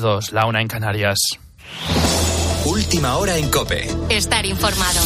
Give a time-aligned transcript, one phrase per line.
[0.00, 1.18] Dos, la una en Canarias.
[2.64, 3.88] Última hora en Cope.
[4.08, 5.00] Estar informado.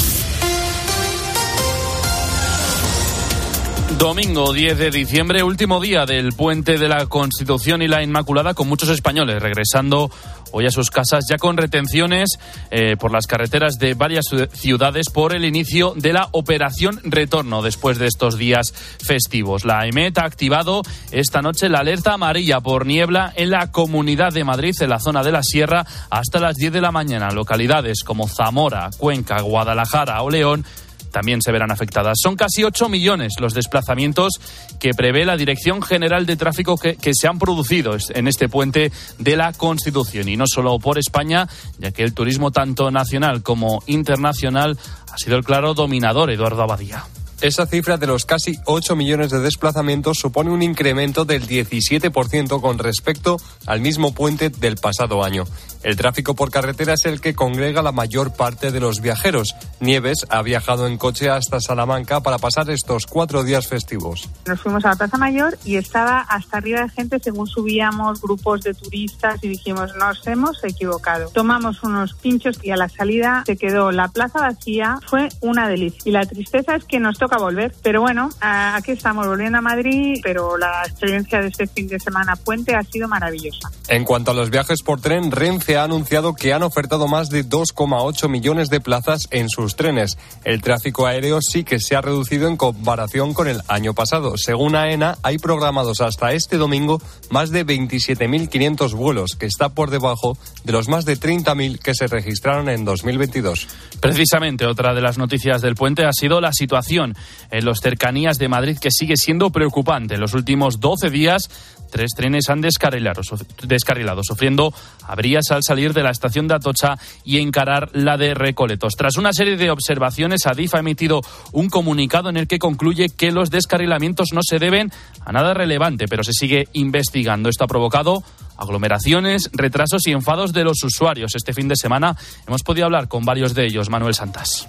[3.98, 8.68] Domingo 10 de diciembre, último día del puente de la Constitución y la Inmaculada, con
[8.68, 10.10] muchos españoles regresando
[10.54, 12.38] hoy a sus casas ya con retenciones
[12.70, 17.98] eh, por las carreteras de varias ciudades por el inicio de la operación retorno después
[17.98, 19.64] de estos días festivos.
[19.64, 24.44] La EMET ha activado esta noche la alerta amarilla por niebla en la Comunidad de
[24.44, 27.30] Madrid, en la zona de la Sierra, hasta las 10 de la mañana.
[27.30, 30.64] Localidades como Zamora, Cuenca, Guadalajara o León
[31.14, 32.18] también se verán afectadas.
[32.20, 34.32] Son casi 8 millones los desplazamientos
[34.80, 38.90] que prevé la Dirección General de Tráfico que, que, se han producido en este puente
[39.20, 40.28] de la Constitución.
[40.28, 44.76] Y no solo por España, ya que el turismo tanto nacional como internacional
[45.12, 47.04] ha sido el claro dominador, Eduardo Abadía.
[47.40, 52.78] Esa cifra de los casi 8 millones de desplazamientos supone un incremento del 17% con
[52.78, 55.44] respecto al mismo puente del pasado año.
[55.82, 59.54] El tráfico por carretera es el que congrega la mayor parte de los viajeros.
[59.80, 64.30] Nieves ha viajado en coche hasta Salamanca para pasar estos cuatro días festivos.
[64.46, 68.62] Nos fuimos a la Plaza Mayor y estaba hasta arriba de gente según subíamos grupos
[68.62, 71.28] de turistas y dijimos nos hemos equivocado.
[71.28, 74.98] Tomamos unos pinchos y a la salida se quedó la plaza vacía.
[75.06, 76.00] Fue una delicia.
[76.06, 77.74] Y la tristeza es que nos toca volver.
[77.82, 82.36] Pero bueno, aquí estamos volviendo a Madrid, pero la experiencia de este fin de semana
[82.36, 83.70] puente ha sido maravillosa.
[83.88, 87.44] En cuanto a los viajes por tren, Renfe ha anunciado que han ofertado más de
[87.44, 90.18] 2,8 millones de plazas en sus trenes.
[90.44, 94.36] El tráfico aéreo sí que se ha reducido en comparación con el año pasado.
[94.36, 100.36] Según AENA, hay programados hasta este domingo más de 27.500 vuelos, que está por debajo
[100.64, 103.66] de los más de 30.000 que se registraron en 2022.
[104.00, 107.13] Precisamente otra de las noticias del puente ha sido la situación
[107.50, 110.14] en los cercanías de Madrid que sigue siendo preocupante.
[110.14, 111.48] En los últimos 12 días,
[111.90, 113.22] tres trenes han descarrilado,
[113.62, 114.74] descarrilado sufriendo
[115.06, 118.94] averías al salir de la estación de Atocha y encarar la de Recoletos.
[118.96, 121.20] Tras una serie de observaciones, Adif ha emitido
[121.52, 124.90] un comunicado en el que concluye que los descarrilamientos no se deben
[125.24, 127.48] a nada relevante, pero se sigue investigando.
[127.48, 128.24] Esto ha provocado
[128.56, 131.32] aglomeraciones, retrasos y enfados de los usuarios.
[131.34, 132.16] Este fin de semana
[132.46, 133.90] hemos podido hablar con varios de ellos.
[133.90, 134.68] Manuel Santas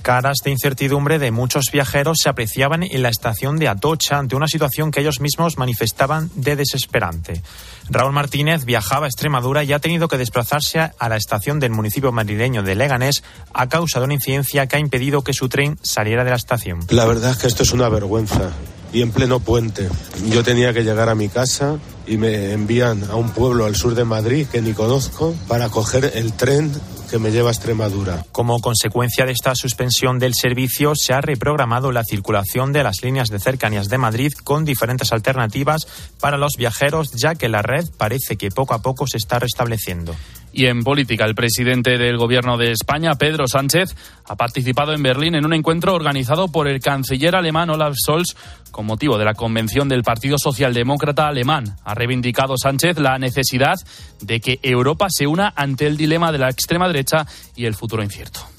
[0.00, 4.48] caras de incertidumbre de muchos viajeros se apreciaban en la estación de Atocha ante una
[4.48, 7.42] situación que ellos mismos manifestaban de desesperante.
[7.88, 12.12] Raúl Martínez viajaba a Extremadura y ha tenido que desplazarse a la estación del municipio
[12.12, 13.22] madrileño de Leganés
[13.52, 16.80] a causa de una incidencia que ha impedido que su tren saliera de la estación.
[16.90, 18.50] La verdad es que esto es una vergüenza
[18.92, 19.88] y en pleno puente.
[20.28, 23.94] Yo tenía que llegar a mi casa y me envían a un pueblo al sur
[23.94, 26.72] de Madrid que ni conozco para coger el tren
[27.10, 28.24] que me lleva a Extremadura.
[28.32, 33.28] Como consecuencia de esta suspensión del servicio, se ha reprogramado la circulación de las líneas
[33.28, 35.88] de cercanías de Madrid con diferentes alternativas
[36.20, 40.14] para los viajeros, ya que la red parece que poco a poco se está restableciendo.
[40.52, 43.94] Y en política, el presidente del Gobierno de España, Pedro Sánchez,
[44.24, 48.36] ha participado en Berlín en un encuentro organizado por el canciller alemán Olaf Scholz
[48.70, 51.76] con motivo de la convención del Partido Socialdemócrata Alemán.
[51.84, 53.76] Ha reivindicado Sánchez la necesidad
[54.20, 58.02] de que Europa se una ante el dilema de la extrema derecha y el futuro
[58.02, 58.49] incierto.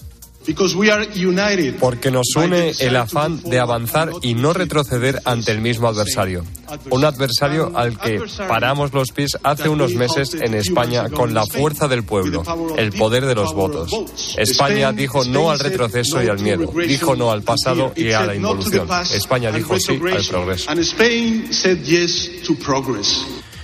[1.80, 6.44] Porque nos une el afán de avanzar y no retroceder ante el mismo adversario.
[6.90, 11.88] Un adversario al que paramos los pies hace unos meses en España con la fuerza
[11.88, 12.44] del pueblo,
[12.78, 13.92] el poder de los votos.
[14.38, 18.36] España dijo no al retroceso y al miedo, dijo no al pasado y a la
[18.36, 18.88] involución.
[19.14, 20.72] España dijo sí al progreso.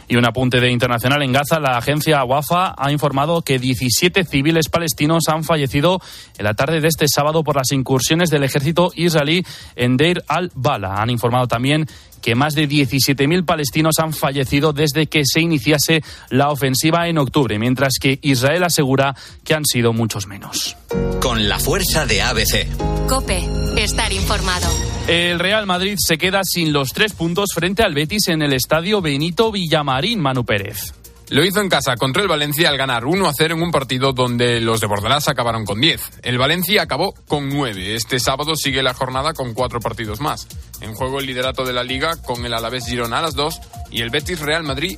[0.07, 4.69] Y un apunte de internacional en Gaza, la agencia WAFA ha informado que 17 civiles
[4.69, 6.00] palestinos han fallecido
[6.38, 9.45] en la tarde de este sábado por las incursiones del ejército israelí
[9.75, 11.01] en Deir al-Bala.
[11.01, 11.88] Han informado también
[12.22, 17.59] que más de 17.000 palestinos han fallecido desde que se iniciase la ofensiva en octubre,
[17.59, 20.75] mientras que Israel asegura que han sido muchos menos.
[21.22, 22.68] Con la fuerza de ABC.
[23.07, 23.44] Cope,
[23.78, 24.68] estar informado.
[25.07, 29.01] El Real Madrid se queda sin los tres puntos frente al Betis en el estadio
[29.01, 30.94] Benito Villamarín, Manu Pérez.
[31.29, 34.12] Lo hizo en casa contra el Valencia al ganar 1 a 0 en un partido
[34.12, 36.19] donde los de Bordalás acabaron con 10.
[36.24, 37.95] El Valencia acabó con 9.
[37.95, 40.45] Este sábado sigue la jornada con cuatro partidos más.
[40.81, 43.62] En juego el liderato de la liga con el Alavés Girona a las 2
[43.92, 44.98] y el Betis Real Madrid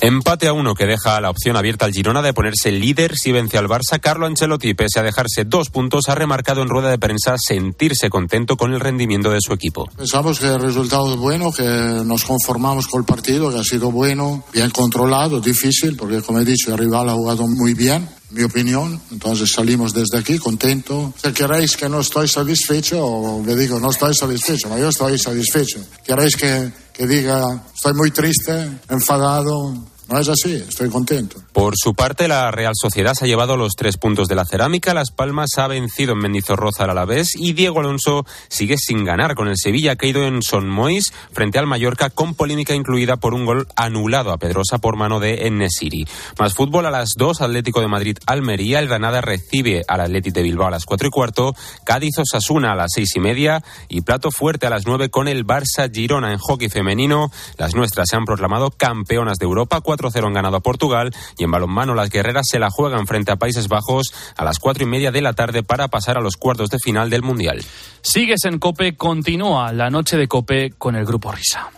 [0.00, 3.58] Empate a uno que deja la opción abierta al Girona de ponerse líder si vence
[3.58, 4.00] al Barça.
[4.00, 8.56] Carlo Ancelotti, pese a dejarse dos puntos, ha remarcado en rueda de prensa sentirse contento
[8.56, 9.88] con el rendimiento de su equipo.
[9.96, 13.90] Pensamos que el resultado es bueno, que nos conformamos con el partido, que ha sido
[13.90, 18.42] bueno, bien controlado, difícil, porque como he dicho, el rival ha jugado muy bien mi
[18.42, 19.00] opinión.
[19.10, 21.14] Entonces salimos desde aquí contento.
[21.22, 25.78] Si queréis que no estoy satisfecho, le digo no estoy satisfecho, pero yo estoy satisfecho.
[26.04, 29.74] Queréis que, que diga estoy muy triste, enfadado,
[30.08, 31.36] no es así, estoy contento.
[31.52, 34.94] Por su parte, la Real Sociedad se ha llevado los tres puntos de la cerámica.
[34.94, 39.48] Las Palmas ha vencido en Mendizorroza al Alavés y Diego Alonso sigue sin ganar con
[39.48, 43.66] el Sevilla ido en Son Mois frente al Mallorca con polémica incluida por un gol
[43.76, 46.06] anulado a Pedrosa por mano de Enesiri.
[46.38, 48.80] Más fútbol a las 2, Atlético de Madrid Almería.
[48.80, 51.54] El Granada recibe al Atlético de Bilbao a las cuatro y cuarto.
[51.84, 55.46] Cádiz Osasuna a las seis y media y plato fuerte a las nueve con el
[55.46, 57.30] Barça Girona en hockey femenino.
[57.56, 59.80] Las nuestras se han proclamado campeonas de Europa.
[59.96, 63.36] 4-0 han ganado a Portugal y en balonmano las guerreras se la juegan frente a
[63.36, 66.70] Países Bajos a las cuatro y media de la tarde para pasar a los cuartos
[66.70, 67.64] de final del Mundial.
[68.02, 71.70] Sigues en Cope, continúa la noche de Cope con el Grupo Risa.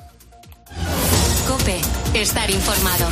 [1.47, 1.81] Cope,
[2.15, 3.07] estar informado.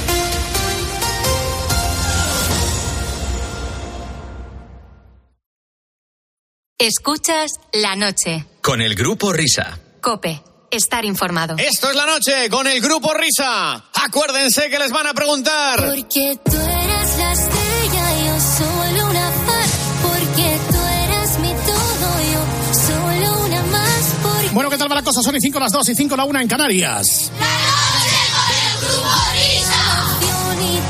[6.78, 8.44] Escuchas la noche.
[8.60, 9.78] Con el Grupo Risa.
[10.00, 10.42] Cope,
[10.74, 11.54] estar informado.
[11.58, 13.82] Esto es la noche con el Grupo Risa.
[14.04, 15.78] Acuérdense que les van a preguntar.
[15.78, 19.70] Porque tú eres la estrella y yo solo una fan.
[20.02, 22.42] Porque tú eres mi todo, yo
[22.86, 24.14] solo una más.
[24.22, 25.22] Porque Bueno, ¿qué tal va la cosa?
[25.22, 27.30] Son y 5 las 2 y 5 la 1 en Canarias.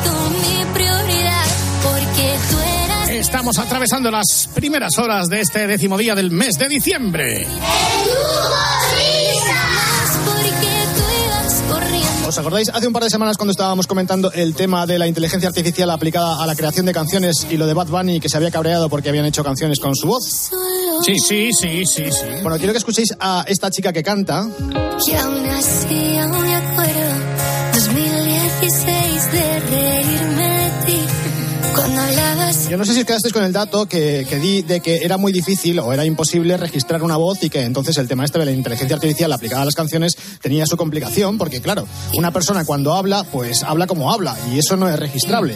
[0.04, 0.10] tú
[0.40, 1.44] mi prioridad.
[1.82, 6.68] Porque tú eras Estamos atravesando las primeras horas de este décimo día del mes de
[6.68, 7.46] diciembre.
[7.46, 8.63] más.
[12.34, 15.48] ¿Os acordáis hace un par de semanas cuando estábamos comentando el tema de la inteligencia
[15.48, 18.50] artificial aplicada a la creación de canciones y lo de Bad Bunny que se había
[18.50, 20.50] cabreado porque habían hecho canciones con su voz?
[21.04, 22.26] Sí, sí, sí, sí, sí.
[22.42, 24.48] Bueno, quiero que escuchéis a esta chica que canta.
[25.06, 26.44] Y aún así aún
[32.74, 35.16] Yo no sé si os quedasteis con el dato que, que di de que era
[35.16, 38.46] muy difícil o era imposible registrar una voz y que entonces el tema este de
[38.46, 41.86] la inteligencia artificial aplicada a las canciones tenía su complicación porque claro,
[42.16, 45.54] una persona cuando habla pues habla como habla y eso no es registrable.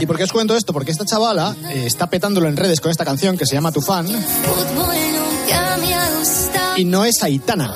[0.00, 0.72] ¿Y por qué os cuento esto?
[0.72, 3.82] Porque esta chavala eh, está petándolo en redes con esta canción que se llama Tu
[3.82, 4.06] Fan
[6.76, 7.72] y no es Aitana.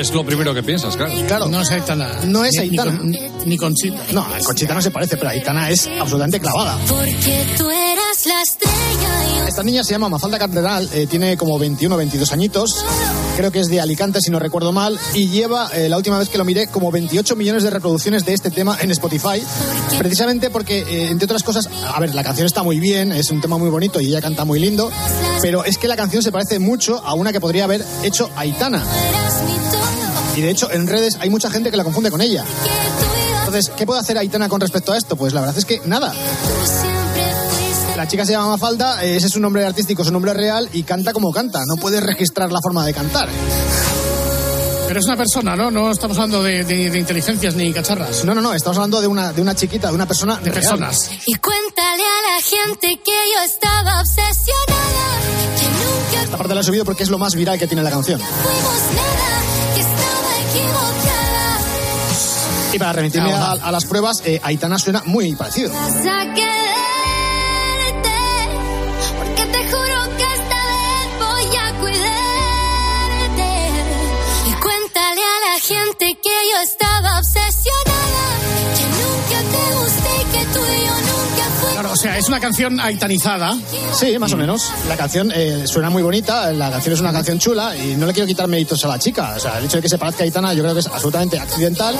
[0.00, 1.12] Es lo primero que piensas, claro.
[1.26, 2.20] Claro, No es Aitana.
[2.24, 2.98] No es Ni- ni Aitana.
[2.98, 4.00] con- Ni, ni Conchita.
[4.12, 6.76] no, Conchita no se parece, pero Aitana es absolutamente clavada.
[6.88, 11.94] Porque tú eras la estrella Esta niña se llama Mafalda Cardenal, eh, tiene como 21
[11.94, 12.84] o 22 añitos,
[13.36, 16.28] creo que es de Alicante si no recuerdo mal, y lleva, eh, la última vez
[16.28, 19.42] que lo miré, como 28 millones de reproducciones de este tema en Spotify,
[19.98, 23.40] precisamente porque, eh, entre otras cosas, a ver, la canción está muy bien, es un
[23.40, 24.90] tema muy bonito y ella canta muy lindo,
[25.42, 28.82] pero es que la canción se parece mucho a una que podría haber hecho Aitana,
[30.36, 32.44] y de hecho en redes hay mucha gente que la confunde con ella.
[33.40, 35.16] Entonces, ¿qué puede hacer Aitana con respecto a esto?
[35.16, 36.14] Pues la verdad es que nada.
[38.04, 40.82] La chica se llama Mafalda, eh, ese es su nombre artístico, su nombre real y
[40.82, 41.60] canta como canta.
[41.66, 43.30] No puedes registrar la forma de cantar.
[44.86, 45.70] Pero es una persona, ¿no?
[45.70, 48.22] No estamos hablando de, de- de inteligencias ni cacharras.
[48.26, 50.54] No, no, no, estamos hablando de una, de una chiquita, de una persona De real.
[50.54, 51.12] personas.
[51.24, 55.16] Y cuéntale a la gente que yo estaba obsesionada
[55.58, 57.90] Que nunca Esta parte la he subido porque es lo más viral que tiene la
[57.90, 58.20] canción.
[58.20, 61.58] fuimos nada Que estaba equivocada
[62.74, 65.70] Y para remitirme a, a las pruebas, eh, Aitana suena muy parecido.
[76.54, 78.38] Yo estaba obsesionada
[78.76, 82.28] Que nunca te gusté y que tú y yo nunca fuimos Claro, o sea, es
[82.28, 83.58] una canción aitanizada.
[83.94, 84.70] Sí, más o menos.
[84.88, 88.12] La canción eh, suena muy bonita, la canción es una canción chula y no le
[88.12, 89.34] quiero quitar méritos a la chica.
[89.36, 91.38] O sea, el hecho de que se parezca a Aitana yo creo que es absolutamente
[91.38, 91.96] accidental.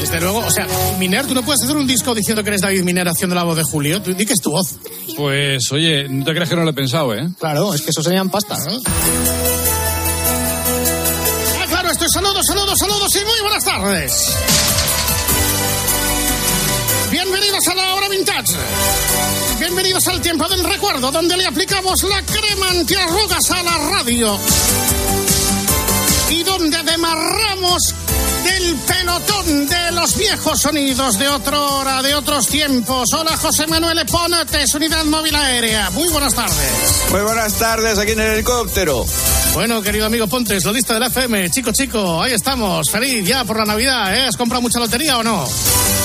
[0.00, 0.66] Desde luego, o sea,
[0.98, 3.56] Miner, tú no puedes hacer un disco diciendo que eres David Miner haciendo la voz
[3.56, 4.02] de Julio.
[4.02, 4.76] Tú di que es tu voz.
[5.16, 7.28] Pues, oye, no te creas que no lo he pensado, ¿eh?
[7.38, 8.66] Claro, es que eso serían pastas.
[8.66, 9.53] Ah,
[12.12, 14.36] saludos, saludos, saludos y muy buenas tardes.
[17.10, 18.52] Bienvenidos a la hora vintage.
[19.58, 24.38] Bienvenidos al tiempo del recuerdo, donde le aplicamos la crema antiarrugas a la radio.
[26.28, 27.94] Y donde demarramos
[28.44, 33.12] del pelotón de los viejos sonidos de otra hora, de otros tiempos.
[33.12, 35.90] Hola, José Manuel Eponates, Unidad Móvil Aérea.
[35.90, 37.10] Muy buenas tardes.
[37.10, 39.04] Muy buenas tardes aquí en el helicóptero.
[39.54, 41.50] Bueno, querido amigo Pontes, lo lista del FM.
[41.50, 42.90] Chico, chico, ahí estamos.
[42.90, 44.26] Feliz ya por la Navidad, ¿eh?
[44.26, 45.48] ¿Has comprado mucha lotería o no?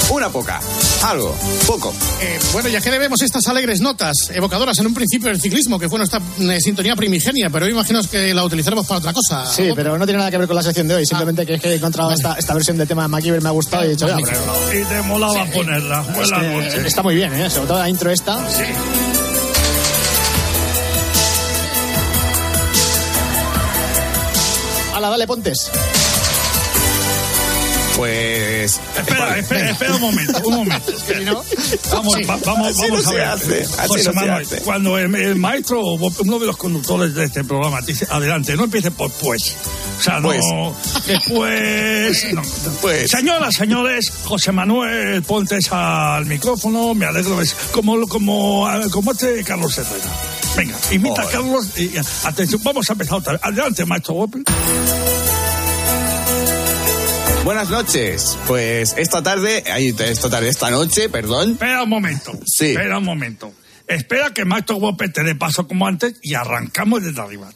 [0.09, 0.59] Una poca.
[1.03, 1.35] Algo.
[1.67, 1.93] Poco.
[2.21, 5.87] Eh, bueno, ya que debemos estas alegres notas evocadoras en un principio del ciclismo, que
[5.87, 9.45] fue nuestra eh, sintonía primigenia, pero hoy imagino que la utilizaremos para otra cosa.
[9.45, 11.05] Sí, pero no tiene nada que ver con la sección de hoy.
[11.05, 13.51] Simplemente que es que he encontrado esta, esta versión del tema de MacGyver, me ha
[13.51, 14.53] gustado y he dicho, voy a ponerlo.
[14.73, 16.05] Y te molaba ponerla.
[16.65, 17.49] Es que está muy bien, ¿eh?
[17.49, 18.39] Sobre todo la intro esta.
[24.95, 25.71] Hala, dale, Pontes.
[27.99, 28.79] Pues.
[28.97, 30.93] Espera, espera, espera un momento, un momento.
[31.91, 32.23] Vamos, Sí.
[32.23, 33.23] va- vamos, Así vamos no a ver.
[33.23, 37.81] hace, José no Manuel, cuando el, el maestro, uno de los conductores de este programa,
[37.81, 39.53] dice adelante, no empiece por pues.
[39.99, 40.73] O sea, no.
[41.05, 42.27] Después.
[42.33, 42.41] no.
[42.81, 43.11] Pues.
[43.11, 47.41] Señoras, señores, José Manuel, ponte al micrófono, me alegro.
[47.41, 50.05] es Como, como, como este Carlos Herrera.
[50.55, 51.91] Venga, imita a Carlos y
[52.25, 53.41] atención, vamos a empezar otra vez.
[53.43, 54.43] Adelante, maestro Opel.
[57.49, 58.37] Buenas noches.
[58.45, 61.53] Pues esta tarde, ay, esta tarde, esta noche, perdón.
[61.53, 62.31] Espera un momento.
[62.45, 62.67] Sí.
[62.67, 63.51] Espera un momento.
[63.87, 67.49] Espera que Maestro Whopper te dé paso como antes y arrancamos desde arriba.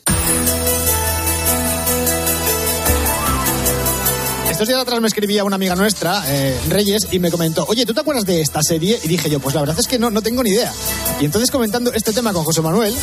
[4.53, 7.93] Estos días atrás me escribía una amiga nuestra, eh, Reyes, y me comentó, oye, ¿tú
[7.95, 9.00] te acuerdas de esta serie?
[9.03, 10.72] Y dije yo, pues la verdad es que no, no tengo ni idea.
[11.19, 12.93] Y entonces comentando este tema con José Manuel,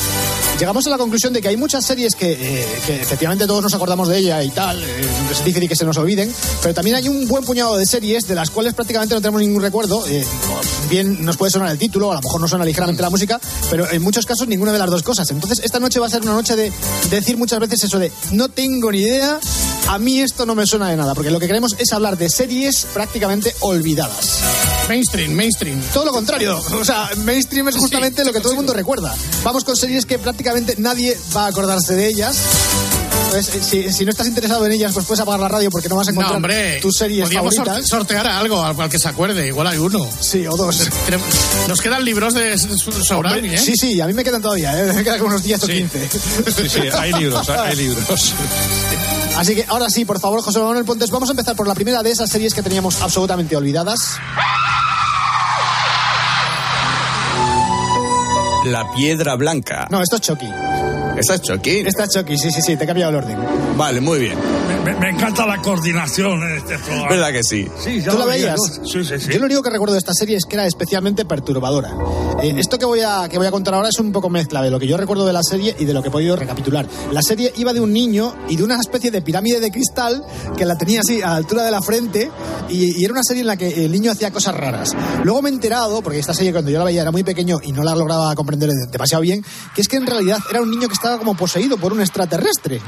[0.61, 3.75] llegamos a la conclusión de que hay muchas series que, eh, que efectivamente todos nos
[3.75, 7.09] acordamos de ella y tal, eh, es difícil que se nos olviden, pero también hay
[7.09, 10.07] un buen puñado de series de las cuales prácticamente no tenemos ningún recuerdo.
[10.07, 10.25] eh,
[10.89, 13.41] bien nos puede sonar el título, a lo mejor no suena ligeramente la música,
[13.71, 15.31] pero en muchos casos ninguna de las dos cosas.
[15.31, 16.73] Entonces esta noche va a ser una noche de
[17.11, 19.39] decir muchas veces eso de no tengo ni idea,
[19.91, 22.31] a mí esto no me suena de nada, porque lo que queremos es hablar de
[22.31, 24.39] series prácticamente olvidadas.
[24.89, 25.83] Mainstream, mainstream.
[25.93, 26.63] Todo lo contrario.
[26.81, 29.13] O sea, mainstream es justamente lo que todo el mundo recuerda.
[29.43, 32.90] Vamos con series que prácticamente nadie va a acordarse de ellas.
[33.33, 35.97] Eh, si, si no estás interesado en ellas, pues puedes apagar la radio porque no
[35.97, 36.81] vas a No, encontrar hombre.
[36.81, 37.87] tus series podríamos favoritas.
[37.89, 39.47] sorte- sortear algo al al que se acuerde.
[39.47, 40.09] Igual hay uno.
[40.21, 40.89] Sí, o dos.
[41.69, 43.59] Nos quedan libros de Sobrani, ¿eh?
[43.59, 44.93] Sí, sí, a mí me quedan todavía, ¿eh?
[44.95, 46.09] me quedan como unos 10 o 15.
[46.11, 48.35] Sí, sí, hay libros, hay libros.
[49.37, 52.03] Así que ahora sí, por favor, José Manuel Pontes, vamos a empezar por la primera
[52.03, 54.17] de esas series que teníamos absolutamente olvidadas.
[58.67, 59.87] La piedra blanca.
[59.91, 60.47] No, esto es Chucky.
[61.21, 61.71] ¿Esta es Chucky?
[61.87, 63.37] Esta es Chucky, sí, sí, sí, te he cambiado el orden.
[63.77, 64.39] Vale, muy bien.
[64.85, 67.09] Me, me encanta la coordinación en este programa.
[67.11, 67.69] ¿Verdad que sí?
[67.85, 68.79] Sí, ya ¿Tú la lo veía, veías?
[68.79, 68.87] ¿no?
[68.87, 69.33] Sí, sí, sí.
[69.33, 71.95] Yo lo único que recuerdo de esta serie es que era especialmente perturbadora.
[72.43, 74.71] Eh, esto que voy, a, que voy a contar ahora es un poco mezcla de
[74.71, 76.87] lo que yo recuerdo de la serie y de lo que he podido recapitular.
[77.13, 80.25] La serie iba de un niño y de una especie de pirámide de cristal
[80.57, 82.31] que la tenía así a la altura de la frente
[82.71, 84.97] y, y era una serie en la que el niño hacía cosas raras.
[85.25, 87.73] Luego me he enterado, porque esta serie cuando yo la veía era muy pequeño y
[87.73, 90.95] no la lograba comprender demasiado bien, que es que en realidad era un niño que
[90.95, 92.81] estaba como poseído por un extraterrestre.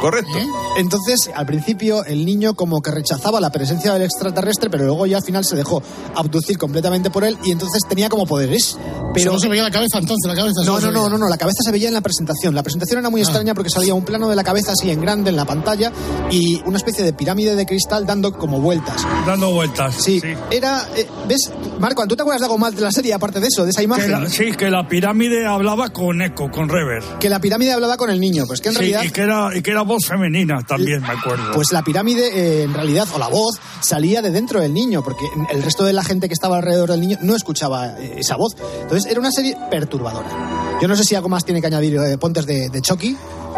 [0.00, 0.38] Correcto.
[0.78, 5.16] Entonces, al principio, el niño como que rechazaba la presencia del extraterrestre, pero luego ya
[5.18, 5.82] al final se dejó
[6.14, 8.76] abducir completamente por él y entonces tenía como poderes.
[9.14, 10.60] Pero Solo se veía la cabeza entonces, la cabeza.
[10.64, 11.08] no, no, no, veía.
[11.10, 12.54] no, no, la cabeza se veía en la presentación.
[12.54, 15.30] La presentación era muy extraña porque salía un plano de la cabeza así en grande
[15.30, 15.90] en la pantalla
[16.30, 19.02] y una especie de pirámide de cristal dando como vueltas.
[19.26, 19.94] Dando vueltas.
[19.96, 21.50] Sí, era, eh, ¿ves?
[21.80, 23.80] Marco, ¿tú te acuerdas de algo más de la serie aparte de eso, de esa
[23.80, 24.10] Que imagen?
[24.12, 27.02] la- sí, que la pirámide hablaba con eco, con Rever.
[27.18, 29.02] Que la pirámide hablaba con el niño, pues que en Sí, realidad...
[29.04, 31.52] y, que era, y que era voz femenina también, me acuerdo.
[31.54, 35.24] Pues la pirámide, eh, en realidad, o la voz, salía de dentro del niño, porque
[35.50, 38.54] el resto de la gente que estaba alrededor del niño no escuchaba eh, esa voz.
[38.82, 40.78] Entonces era una serie perturbadora.
[40.80, 43.16] Yo no sé si algo más tiene que añadir eh, Pontes de, de Chucky.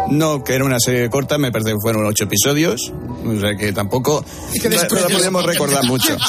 [0.09, 2.91] No, que era una serie corta, me parece que fueron ocho episodios.
[3.25, 4.23] O sea que tampoco.
[4.61, 6.15] Qué no, no la podemos recordar mucho.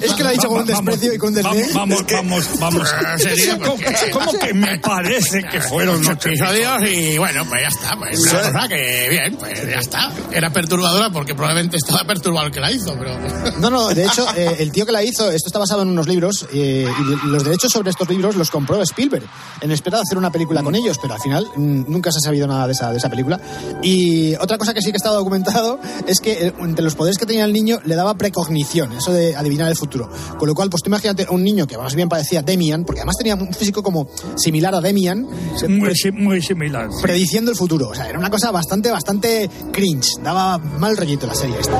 [0.00, 1.74] Es que lo ha dicho con un desprecio y con un desdén.
[1.74, 2.94] Vamos, vamos, vamos.
[3.18, 3.76] sería ¿Cómo,
[4.12, 7.96] cómo que me parece que fueron Ocho episodios y bueno, pues ya está.
[7.96, 10.12] Pues una cosa que bien, pues ya está.
[10.32, 13.12] Era perturbadora porque probablemente estaba perturbado el que la hizo, pero.
[13.62, 16.08] No, no, de hecho, eh, el tío que la hizo, esto está basado en unos
[16.08, 19.24] libros, eh, y los derechos sobre estos libros los compró Spielberg,
[19.60, 22.20] en espera de hacer una película con ellos, pero al final mm, nunca se ha
[22.20, 23.40] sabido nada de esa, de esa película.
[23.82, 27.26] Y otra cosa que sí que estaba documentado es que eh, entre los poderes que
[27.26, 30.08] tenía el niño le daba precognición, eso de adivinar el futuro.
[30.38, 33.16] Con lo cual, pues tú imagínate un niño que más bien parecía Demian, porque además
[33.16, 35.22] tenía un físico como similar a Demian,
[35.68, 36.88] Muy, muy similar.
[36.92, 37.02] sí.
[37.02, 37.88] prediciendo el futuro.
[37.88, 40.12] O sea, era una cosa bastante, bastante cringe.
[40.22, 41.72] Daba mal rollito la serie esta.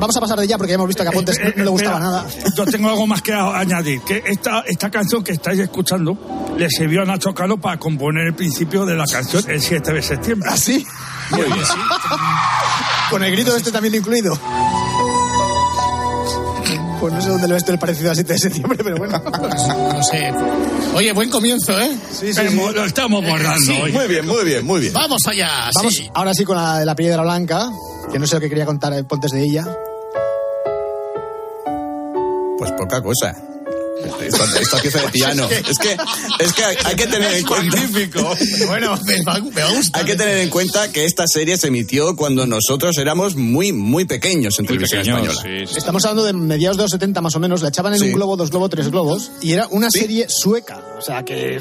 [0.00, 1.70] Vamos a pasar de ya porque ya hemos visto que a Pontes no, no le
[1.70, 2.54] gustaba Eh, Espera, nada.
[2.56, 4.00] Yo tengo algo más que a- añadir.
[4.02, 6.16] Que esta, esta canción que estáis escuchando
[6.56, 10.02] le sirvió a Nacho Cano para componer el principio de la canción el 7 de
[10.02, 10.47] septiembre.
[10.50, 10.86] ¿Ah, sí?
[11.30, 11.58] Muy bien.
[13.10, 14.38] Con el grito este también incluido.
[17.00, 19.22] Pues no sé dónde lo ves el parecido al 7 de septiembre, pero bueno.
[19.22, 20.32] No sé.
[20.94, 21.96] Oye, buen comienzo, ¿eh?
[22.10, 22.56] Sí, sí, sí.
[22.56, 23.92] Lo estamos bordando Sí, hoy.
[23.92, 24.92] Muy bien, muy bien, muy bien.
[24.92, 25.70] Vamos allá.
[25.74, 26.10] Vamos sí.
[26.14, 27.70] ahora sí con la, la piedra blanca,
[28.10, 29.64] que no sé lo que quería contar eh, Pontes de ella.
[32.58, 33.36] Pues poca cosa.
[34.20, 35.48] Esta, esta pieza de piano.
[35.48, 35.96] Es que,
[36.38, 37.76] es que hay, que tener en cuenta.
[38.66, 39.98] Bueno, me, va- me gusta.
[39.98, 44.04] Hay que tener en cuenta que esta serie se emitió cuando nosotros éramos muy, muy
[44.04, 45.64] pequeños en televisión Pequeños, española.
[45.66, 45.78] sí, sí.
[45.78, 48.06] Estamos hablando de mediados de los 70 más o menos, la echaban en Sí.
[48.06, 50.80] un globo, dos globos, tres globos, y era una serie sueca.
[50.98, 51.60] O sea que...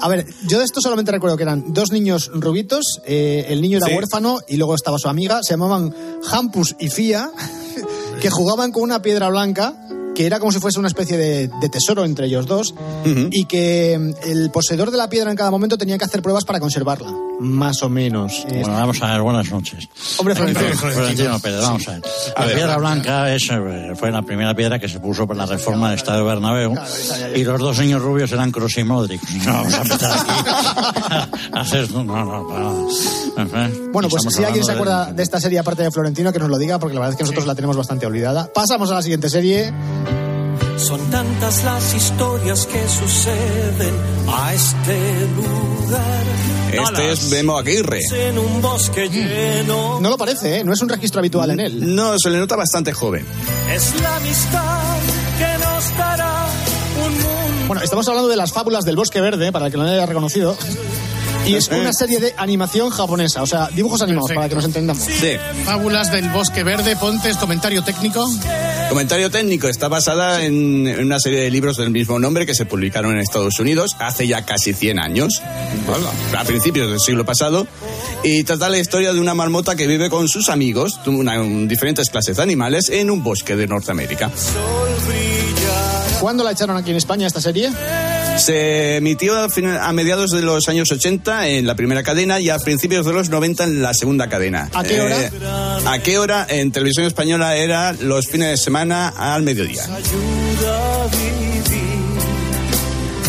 [0.00, 3.78] A ver, yo de esto solamente recuerdo que eran dos niños rubitos, eh, el niño
[3.78, 3.94] era Sí.
[3.94, 5.94] huérfano y luego estaba su amiga, se llamaban
[6.30, 7.30] Hampus y Fia.
[8.20, 9.74] que jugaban con una piedra blanca
[10.14, 13.98] que era como si fuese una especie de, de tesoro entre ellos dos y que
[13.98, 17.12] mm, el poseedor de la piedra en cada momento tenía que hacer pruebas para conservarla,
[17.40, 18.44] más o menos.
[18.48, 19.88] Bueno, vamos a ver, buenas noches.
[20.18, 20.74] Hombre, Florentino.
[20.74, 22.02] Florentino Pérez, vamos a ver.
[22.36, 25.90] La piedra blanca es, eh, fue la primera piedra que se puso por la reforma
[25.90, 26.74] del Estadio Bernabéu
[27.34, 29.22] y los dos niños rubios eran Kroos y Modric.
[29.44, 31.90] No vamos a empezar aquí a hacer...
[31.90, 32.88] No, no, no.
[33.36, 36.48] Bueno, pues estamos si alguien se acuerda de esta serie aparte de Florentino, que nos
[36.48, 38.50] lo diga, porque la verdad es que nosotros la tenemos bastante olvidada.
[38.52, 39.72] Pasamos a la siguiente serie.
[40.76, 43.94] Son tantas las historias que suceden
[44.28, 44.98] a este
[45.36, 46.24] lugar.
[46.72, 48.00] Este es Memo Aguirre.
[48.12, 50.00] En un bosque lleno.
[50.00, 50.64] No lo parece, ¿eh?
[50.64, 51.94] No es un registro habitual en él.
[51.94, 53.24] No, se le nota bastante joven.
[53.72, 54.96] Es la amistad
[55.38, 56.46] que nos dará
[57.04, 57.28] un mundo.
[57.68, 60.06] Bueno, estamos hablando de las fábulas del Bosque Verde, para el que no lo haya
[60.06, 60.56] reconocido.
[61.46, 65.02] Y es una serie de animación japonesa, o sea, dibujos animados, para que nos entendamos.
[65.04, 65.32] Sí.
[65.64, 68.26] Fábulas del Bosque Verde, Pontes, comentario técnico.
[68.88, 72.64] Comentario técnico, está basada en, en una serie de libros del mismo nombre que se
[72.66, 75.40] publicaron en Estados Unidos hace ya casi 100 años,
[76.36, 77.66] a principios del siglo pasado,
[78.22, 82.36] y trata la historia de una marmota que vive con sus amigos, una- diferentes clases
[82.36, 84.30] de animales, en un bosque de Norteamérica.
[86.20, 87.70] ¿Cuándo la echaron aquí en España esta serie?
[88.36, 92.50] Se emitió a, fin- a mediados de los años 80 en la primera cadena y
[92.50, 94.68] a principios de los 90 en la segunda cadena.
[94.74, 95.20] ¿A qué hora?
[95.20, 95.30] Eh,
[95.86, 96.46] ¿A qué hora?
[96.48, 99.82] En televisión española era los fines de semana al mediodía.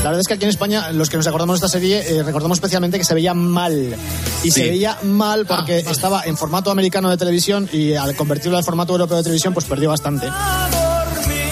[0.04, 2.22] La verdad es que aquí en España, los que nos acordamos de esta serie, eh,
[2.24, 3.96] recordamos especialmente que se veía mal.
[4.44, 4.70] Y se Sí.
[4.70, 9.18] veía mal porque estaba en formato americano de televisión y al convertirlo al formato europeo
[9.18, 10.28] de televisión, pues perdió bastante.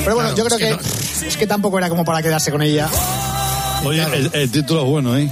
[0.04, 0.78] Pero bueno, yo creo que,
[1.28, 2.90] es que tampoco era como para quedarse con ella.
[3.84, 5.30] Oye, el, el título es bueno, ¿eh?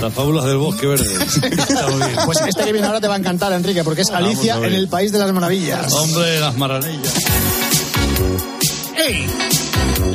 [0.00, 1.04] Las fábulas del bosque verde.
[1.50, 2.18] Está muy bien.
[2.24, 4.88] Pues este que viene ahora te va a encantar, Enrique, porque es Alicia en el
[4.88, 5.92] País de las Maravillas.
[5.92, 7.14] Hombre, las maravillas.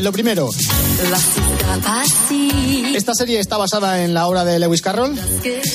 [0.02, 0.50] Lo primero,
[2.96, 5.20] esta serie está basada en la obra de Lewis Carroll.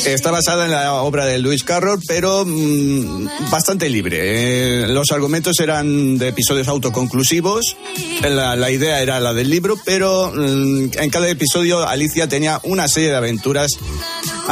[0.07, 4.85] Está basada en la obra de Lewis Carroll, pero mm, bastante libre.
[4.85, 7.77] Eh, los argumentos eran de episodios autoconclusivos.
[8.23, 12.89] La, la idea era la del libro, pero mm, en cada episodio Alicia tenía una
[12.89, 13.71] serie de aventuras,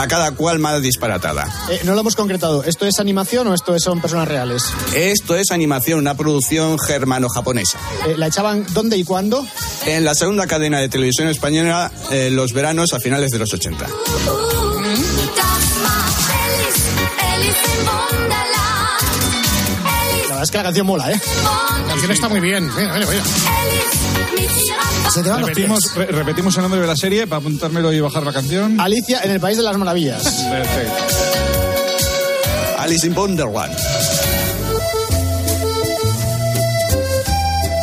[0.01, 1.49] a cada cual más disparatada.
[1.71, 2.63] Eh, no lo hemos concretado.
[2.65, 4.63] ¿Esto es animación o esto es- son personas reales?
[4.95, 7.79] Esto es animación, una producción germano-japonesa.
[8.07, 9.47] Eh, ¿La echaban dónde y cuándo?
[9.87, 13.87] En la segunda cadena de televisión española, eh, los veranos a finales de los 80.
[20.39, 21.21] Verdad es que la canción mola, ¿eh?
[21.83, 22.65] La canción está muy bien.
[22.77, 23.23] Mira, mira, mira.
[25.13, 25.95] Se te van los Repetimos, pies.
[25.97, 28.81] re- repetimos el nombre de la serie para apuntármelo y bajar la canción.
[28.81, 30.23] Alicia en el País de las Maravillas.
[30.23, 30.95] Perfecto.
[32.79, 33.77] Alice in Wonderland.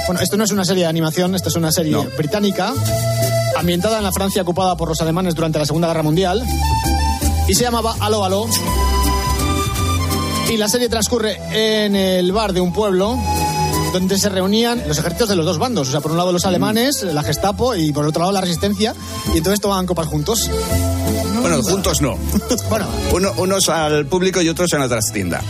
[0.07, 2.71] Bueno, esto no es una serie de animación, esto es una serie británica,
[3.57, 6.41] ambientada en la Francia ocupada por los alemanes durante la Segunda Guerra Mundial,
[7.49, 8.47] y se llamaba Aló, Aló.
[10.49, 13.17] Y la serie transcurre en el bar de un pueblo
[13.93, 15.88] donde se reunían los ejércitos de los dos bandos.
[15.88, 18.93] O sea, por un lado los alemanes, la Gestapo, y por otro lado la resistencia,
[19.34, 20.49] y entonces tomaban copas juntos.
[21.41, 22.17] Bueno, juntos no.
[22.69, 25.41] Bueno, Uno- unos al público y otros en la trastienda.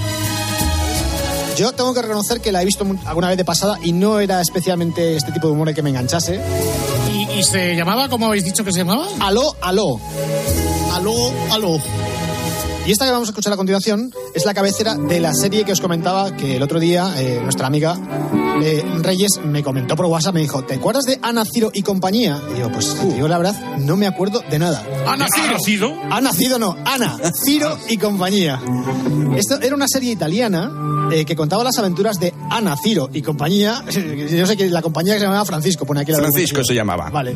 [1.58, 4.42] yo tengo que reconocer que la he visto alguna vez de pasada y no era
[4.42, 6.40] especialmente este tipo de humor el que me enganchase.
[7.14, 9.08] ¿Y, y se llamaba, como habéis dicho que se llamaba?
[9.22, 10.00] Aló, aló.
[10.94, 11.14] Aló,
[11.52, 11.78] aló.
[12.86, 15.72] Y esta que vamos a escuchar a continuación es la cabecera de la serie que
[15.72, 17.98] os comentaba que el otro día eh, nuestra amiga
[18.62, 22.42] eh, Reyes me comentó por WhatsApp, me dijo, ¿te acuerdas de Ana Ciro y compañía?
[22.56, 24.84] Y yo, pues te digo la verdad, no me acuerdo de nada.
[25.08, 25.94] ¿Ha nacido?
[26.10, 28.62] Ha nacido no, Ana, Ciro y compañía.
[29.36, 30.72] Esto era una serie italiana
[31.12, 33.84] eh, que contaba las aventuras de Ana, Ciro y compañía.
[34.30, 37.10] Yo sé que la compañía que se llamaba Francisco, pone aquí la Francisco se llamaba.
[37.10, 37.36] Vale.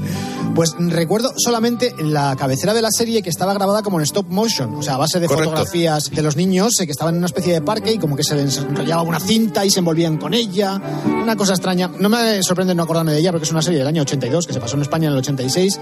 [0.56, 4.76] Pues recuerdo solamente la cabecera de la serie que estaba grabada como en stop motion,
[4.76, 5.52] o sea, a base de Correcto.
[5.52, 8.24] fotografías de los niños eh, que estaban en una especie de parque y como que
[8.24, 10.82] se les enrollaba una cinta y se envolvían con ella.
[11.10, 11.90] Una cosa extraña.
[12.00, 14.54] No me sorprende no acordarme de ella porque es una serie del año 82 que
[14.54, 15.80] se pasó en España en el 86,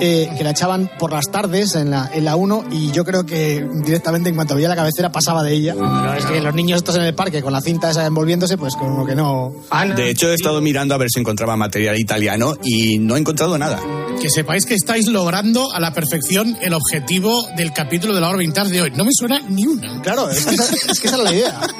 [0.00, 3.24] eh, que la echaban por las tardes en la, en la 1 y yo creo
[3.24, 5.74] que directamente en cuanto veía la cabecera pasaba de ella.
[5.74, 8.74] Pero es que los niños estos en el parque con la cinta esa envolviéndose, pues
[8.76, 9.52] como que no.
[9.96, 13.56] De hecho, he estado mirando a ver si encontraba material italiano y no he encontrado
[13.56, 13.80] nada.
[14.20, 18.38] Que sepáis que estáis logrando a la perfección el objetivo del capítulo de la hora
[18.38, 18.90] vintage de hoy.
[18.90, 20.02] No me suena ni una.
[20.02, 21.60] Claro, es que esa, es que esa era la idea.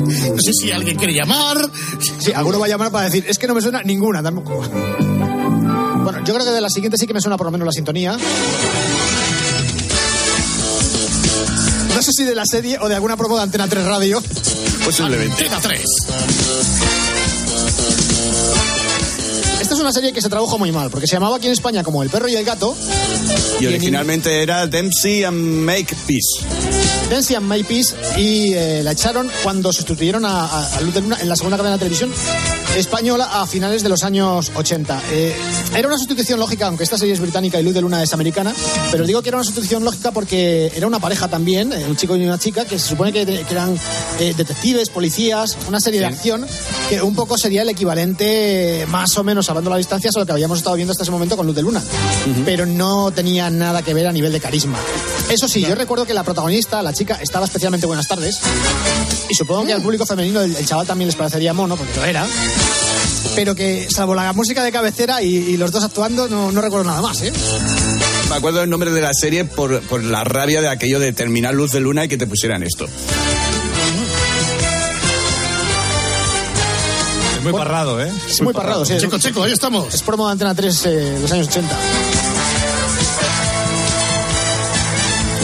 [0.00, 1.56] No sé si alguien quiere llamar.
[2.20, 4.62] Sí, alguno va a llamar para decir, es que no me suena ninguna tampoco.
[6.02, 7.72] Bueno, yo creo que de la siguiente sí que me suena por lo menos la
[7.72, 8.16] sintonía.
[11.94, 14.22] No sé si de la serie o de alguna promo de Antena 3 Radio.
[14.84, 15.44] Posiblemente.
[15.44, 17.09] Antena 3.
[19.80, 22.02] Es una serie que se tradujo muy mal, porque se llamaba aquí en España como
[22.02, 22.76] El perro y el gato.
[23.60, 26.44] Y originalmente era Dempsey and Make Peace.
[27.08, 31.00] Dempsey and May Peace y eh, la echaron cuando sustituyeron a, a, a Luz de
[31.00, 32.12] Luna en la segunda cadena de televisión
[32.76, 35.02] española a finales de los años 80.
[35.10, 35.36] Eh,
[35.76, 38.54] era una sustitución lógica, aunque esta serie es británica y Luz de Luna es americana,
[38.90, 42.16] pero digo que era una sustitución lógica porque era una pareja también, eh, un chico
[42.16, 43.78] y una chica, que se supone que, que eran
[44.18, 46.46] eh, detectives, policías, una serie de acción
[46.88, 50.26] que un poco sería el equivalente, más o menos, hablando a la distancia, a lo
[50.26, 51.82] que habíamos estado viendo hasta ese momento con Luz de Luna.
[52.44, 54.78] Pero no tenía nada que ver a nivel de carisma.
[55.28, 58.40] Eso sí, yo recuerdo que la protagonista, la chica, estaba especialmente buenas tardes.
[59.28, 62.04] Y supongo que al público femenino el, el chaval también les parecería mono, porque lo
[62.04, 62.26] era.
[63.34, 66.84] Pero que, salvo la música de cabecera y, y los dos actuando, no, no recuerdo
[66.84, 67.32] nada más, ¿eh?
[68.28, 71.54] Me acuerdo el nombre de la serie por, por la rabia de aquello de terminar
[71.54, 72.86] Luz de Luna y que te pusieran esto.
[77.36, 78.12] Es muy parrado, ¿eh?
[78.28, 78.98] Es muy parrado, sí.
[78.98, 79.94] Chico, chico, ahí estamos.
[79.94, 81.76] Es promo de Antena 3 eh, de los años 80.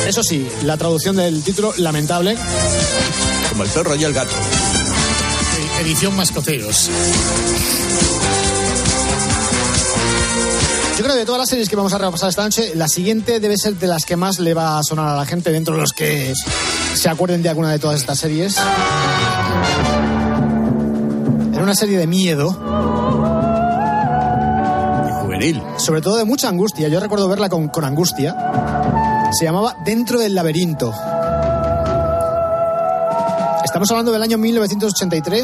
[0.07, 2.37] Eso sí, la traducción del título, lamentable.
[3.48, 4.37] Como el perro y el gato.
[5.81, 6.91] Edición Mascoceros.
[10.97, 13.39] Yo creo que de todas las series que vamos a repasar esta noche, la siguiente
[13.39, 15.81] debe ser de las que más le va a sonar a la gente dentro de
[15.83, 16.33] los que
[16.95, 18.57] se acuerden de alguna de todas estas series.
[21.53, 22.53] Era una serie de miedo.
[25.21, 25.62] juvenil.
[25.77, 26.89] Sobre todo de mucha angustia.
[26.89, 28.35] Yo recuerdo verla con, con angustia.
[29.39, 30.95] Se llamaba Dentro del laberinto.
[33.66, 35.42] Estamos hablando del año 1983.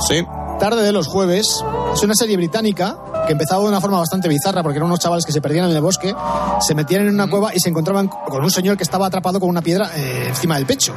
[0.00, 0.26] Sí.
[0.58, 1.46] Tarde de los jueves.
[1.94, 5.24] Es una serie británica que empezaba de una forma bastante bizarra porque eran unos chavales
[5.24, 6.12] que se perdían en el bosque,
[6.60, 9.48] se metían en una cueva y se encontraban con un señor que estaba atrapado con
[9.48, 10.92] una piedra eh, encima del pecho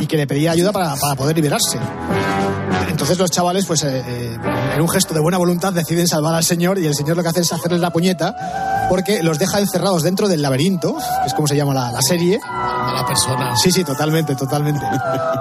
[0.00, 1.78] y que le pedía ayuda para, para poder liberarse.
[2.88, 4.38] Entonces los chavales, pues eh, eh,
[4.74, 7.28] en un gesto de buena voluntad, deciden salvar al señor y el señor lo que
[7.28, 11.46] hace es hacerles la puñeta porque los deja encerrados dentro del laberinto, que es como
[11.46, 12.40] se llama la, la serie.
[12.44, 13.56] A la persona.
[13.56, 14.84] Sí, sí, totalmente, totalmente.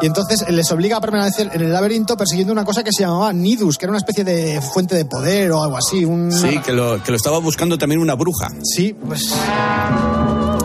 [0.02, 3.34] Y entonces les obliga a permanecer en el laberinto persiguiendo una cosa que se llamaba
[3.34, 6.08] Nidus, que era una especie de fuente de poder o algo así.
[6.32, 8.48] Sí, que lo, que lo estaba buscando también una bruja.
[8.64, 9.34] Sí, pues.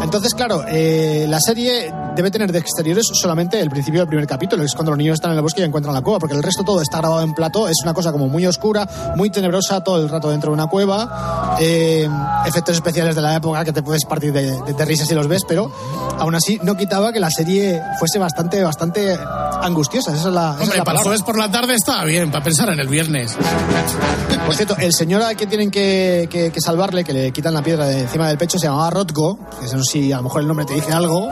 [0.08, 4.62] Entonces, claro, eh, la serie debe tener de exteriores solamente el principio del primer capítulo,
[4.62, 6.42] que es cuando los niños están en el bosque y encuentran la cueva, porque el
[6.42, 10.02] resto todo está grabado en plató, es una cosa como muy oscura, muy tenebrosa, todo
[10.02, 12.08] el rato dentro de una cueva, eh,
[12.46, 15.28] efectos especiales de la época que te puedes partir de, de, de risas si los
[15.28, 15.70] ves, pero
[16.18, 19.14] aún así no quitaba que la serie fuese bastante, bastante
[19.60, 20.14] angustiosa.
[20.14, 22.30] Esa es la, esa es Hombre, la para el jueves por la tarde estaba bien,
[22.30, 23.36] para pensar en el viernes.
[24.48, 27.60] Por cierto, el señor al que tienen que, que- que salvarle, que le quitan la
[27.62, 30.40] piedra de encima del pecho, se llamaba Rotgo, que no sé si a lo mejor
[30.40, 31.28] el nombre te dice algo.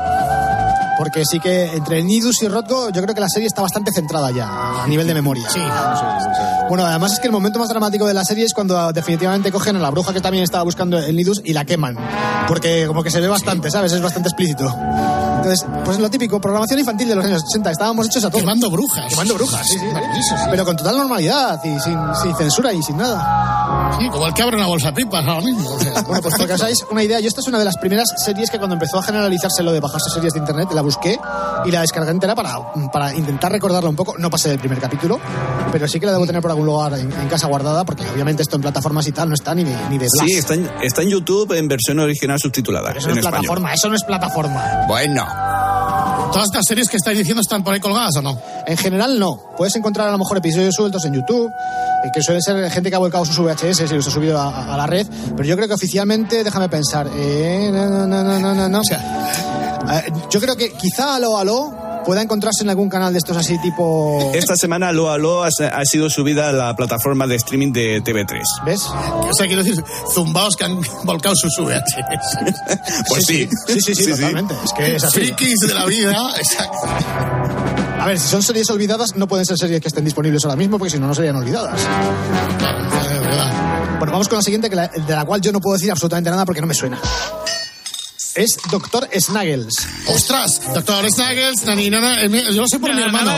[0.97, 4.31] Porque sí que entre Nidus y Rotgo yo creo que la serie está bastante centrada
[4.31, 5.49] ya a nivel de memoria.
[5.51, 5.61] Sí.
[6.69, 9.77] Bueno, además es que el momento más dramático de la serie es cuando definitivamente cogen
[9.77, 11.97] a la bruja que también estaba buscando el Nidus y la queman.
[12.49, 13.93] Porque como que se ve bastante, ¿sabes?
[13.93, 14.65] Es bastante explícito.
[15.37, 17.71] Entonces, pues lo típico, programación infantil de los años 80.
[17.71, 18.41] Estábamos hechos a todo.
[18.41, 19.07] Quemando brujas.
[19.11, 20.35] Quemando brujas, sí, sí.
[20.51, 23.93] Pero con total normalidad y sin, sin censura y sin nada.
[23.99, 25.71] Sí, como el que abre una bolsa de pipas ahora mismo.
[25.71, 26.03] o sea.
[26.03, 28.09] Bueno, pues para que os hagáis una idea, yo esta es una de las primeras
[28.17, 31.19] series que cuando empezó a generalizarse lo de bajarse series de internet, la busqué
[31.65, 32.57] y la descargué entera para,
[32.93, 34.15] para intentar recordarla un poco.
[34.19, 35.19] No pasé del primer capítulo,
[35.73, 38.43] pero sí que la debo tener por algún lugar en, en casa guardada, porque obviamente
[38.43, 40.29] esto en plataformas y tal no está ni de, ni de Blast.
[40.29, 42.93] Sí, está en, está en YouTube en versión original subtitulada.
[42.93, 43.41] Eso no en es español.
[43.41, 44.85] plataforma, eso no es plataforma.
[44.89, 45.27] Bueno.
[46.33, 48.39] ¿Todas estas series que estáis diciendo están por ahí colgadas o no?
[48.67, 49.41] En general no.
[49.57, 51.49] Puedes encontrar a lo mejor episodios sueltos en YouTube,
[52.05, 54.75] eh, que suelen ser gente que ha volcado sus VHS y los ha subido a,
[54.75, 58.39] a la red, pero yo creo que oficialmente, déjame pensar, eh, no, no, no, no,
[58.41, 58.81] no, no, no.
[58.81, 59.66] Eh,
[60.31, 61.73] yo creo que quizá Aló Aló
[62.05, 64.31] pueda encontrarse en algún canal de estos así tipo...
[64.35, 68.41] Esta semana Aló Aló ha, ha sido subida a la plataforma de streaming de TV3.
[68.65, 68.83] ¿Ves?
[68.87, 69.83] O sea, quiero decir,
[70.15, 72.39] zumbaos que han volcado sus VHS.
[73.09, 73.49] Pues sí.
[73.67, 74.55] Sí, sí, sí, totalmente.
[74.65, 75.21] Es que es así.
[75.21, 76.17] Frikis de la vida.
[76.39, 76.79] Exacto.
[78.01, 80.79] A ver, si son series olvidadas, no pueden ser series que estén disponibles ahora mismo,
[80.79, 81.81] porque si no, no serían olvidadas.
[83.99, 86.31] Bueno, vamos con la siguiente, que la- de la cual yo no puedo decir absolutamente
[86.31, 86.99] nada porque no me suena.
[88.37, 89.75] Es Doctor Snuggles.
[90.09, 93.33] Ostras, doctor Snuggles, nani, nana, eh, yo lo sé por mi hermano.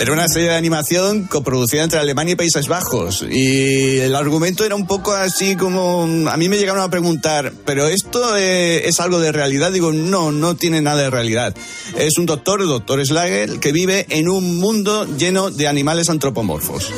[0.00, 3.26] Era una serie de animación coproducida entre Alemania y Países Bajos.
[3.28, 6.06] Y el argumento era un poco así como...
[6.30, 9.72] A mí me llegaron a preguntar, ¿pero esto eh, es algo de realidad?
[9.72, 11.56] Digo, no, no tiene nada de realidad.
[11.96, 16.92] Es un doctor, el doctor Slager, que vive en un mundo lleno de animales antropomorfos.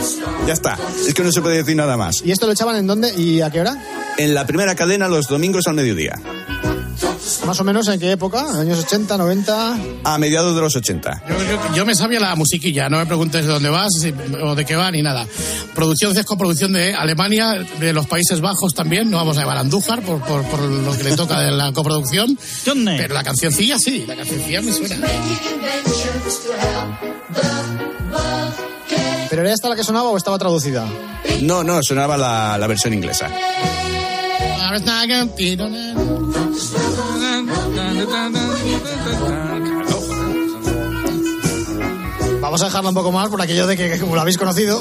[0.47, 0.79] Ya está.
[1.09, 2.17] Es que no se puede decir nada más.
[2.23, 3.83] ¿Y esto lo echaban en dónde y a qué hora?
[4.19, 6.15] En la primera cadena los domingos al mediodía.
[7.47, 8.45] Más o menos en qué época?
[8.59, 9.77] ¿Años 80, 90?
[10.05, 11.23] A mediados de los 80.
[11.29, 14.55] Yo, yo- yo me sabía la musiquilla, no me preguntes de dónde vas si- o
[14.55, 15.27] de qué va ni nada.
[15.75, 19.61] Producción es coproducción de Alemania, de los Países Bajos también, no vamos a llevar a
[19.61, 22.39] Andújar por, por, por lo que le toca de la coproducción.
[22.97, 24.97] Pero la cancioncilla sí, la cancioncilla me suena.
[29.31, 30.87] ¿Pero era esta la que sonaba o estaba traducida?
[31.43, 33.29] No, no, sonaba la, la versión inglesa.
[42.41, 44.81] Vamos a dejarla un poco más por aquello de que, que como lo habéis conocido.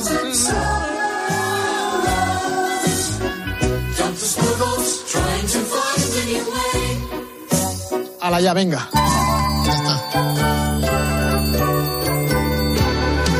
[8.21, 8.89] A la ya, venga.
[9.65, 10.01] Ya está.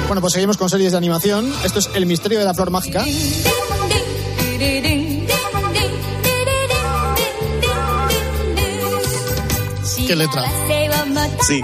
[0.07, 1.53] Bueno, pues seguimos con series de animación.
[1.63, 3.05] Esto es El misterio de la flor mágica.
[10.07, 10.45] ¿Qué letra?
[11.47, 11.61] Sí.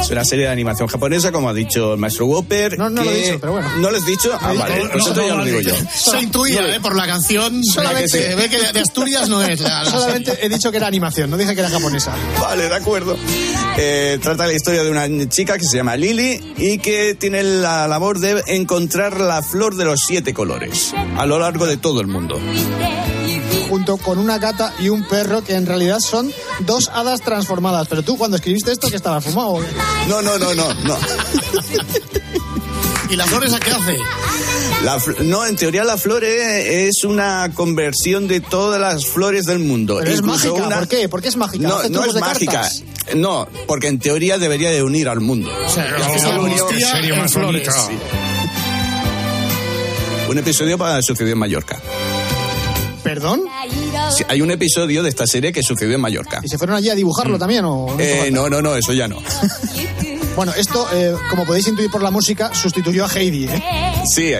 [0.00, 2.78] Es una serie de animación japonesa, como ha dicho el maestro Whopper.
[2.78, 3.68] No, no lo he dicho, pero bueno.
[3.78, 4.30] ¿No lo has dicho?
[4.40, 5.74] Ah, vale, pues entonces ya lo digo yo.
[5.92, 6.80] Se intuía, ¿eh?
[6.80, 10.48] Por la canción, Solamente- se ve que de Asturias no es la, la Solamente he
[10.48, 12.14] dicho que era animación, no dije que era japonesa.
[12.40, 13.16] Vale, de acuerdo.
[13.78, 17.88] Eh, trata la historia de una chica que se llama Lily y que tiene la
[17.88, 22.06] labor de encontrar la flor de los siete colores a lo largo de todo el
[22.06, 22.38] mundo.
[23.68, 27.88] Junto con una gata y un perro que en realidad son dos hadas transformadas.
[27.88, 29.58] Pero tú cuando escribiste esto, que estabas fumado?
[30.08, 30.96] No, no, no, no, no.
[33.08, 33.96] ¿Y la flor esa qué hace?
[34.82, 39.60] La fl- no, en teoría la flor es una conversión de todas las flores del
[39.60, 39.98] mundo.
[40.00, 41.08] Pero es mágica, una- ¿por qué?
[41.08, 41.68] ¿Por qué es mágica?
[41.68, 42.52] No, ¿Hace no tubos es de mágica.
[42.52, 42.82] cartas?
[43.14, 45.50] No, porque en teoría debería de unir al mundo.
[45.64, 45.86] O sea,
[47.16, 47.68] más flores.
[50.28, 51.80] Un episodio para sucedió en Mallorca.
[53.06, 53.42] ¿Perdón?
[54.10, 56.40] Sí, hay un episodio de esta serie que sucedió en Mallorca.
[56.42, 58.00] ¿Y se fueron allí a dibujarlo también o no?
[58.00, 59.22] Eh, no, no, no, eso ya no.
[60.36, 63.62] Bueno, esto, eh, como podéis intuir por la música, sustituyó a Heidi, ¿eh?
[64.04, 64.32] Sí,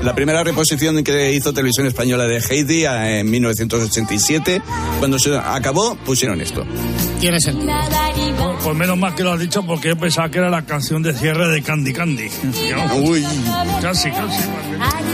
[0.00, 4.62] la primera reposición que hizo Televisión Española de Heidi eh, en 1987,
[4.98, 6.64] cuando se acabó, pusieron esto.
[7.20, 7.70] Tiene sentido.
[8.52, 11.02] Pues, pues menos mal que lo has dicho porque yo pensaba que era la canción
[11.02, 12.28] de cierre de Candy Candy.
[13.02, 13.24] Uy.
[13.80, 14.42] Casi, casi.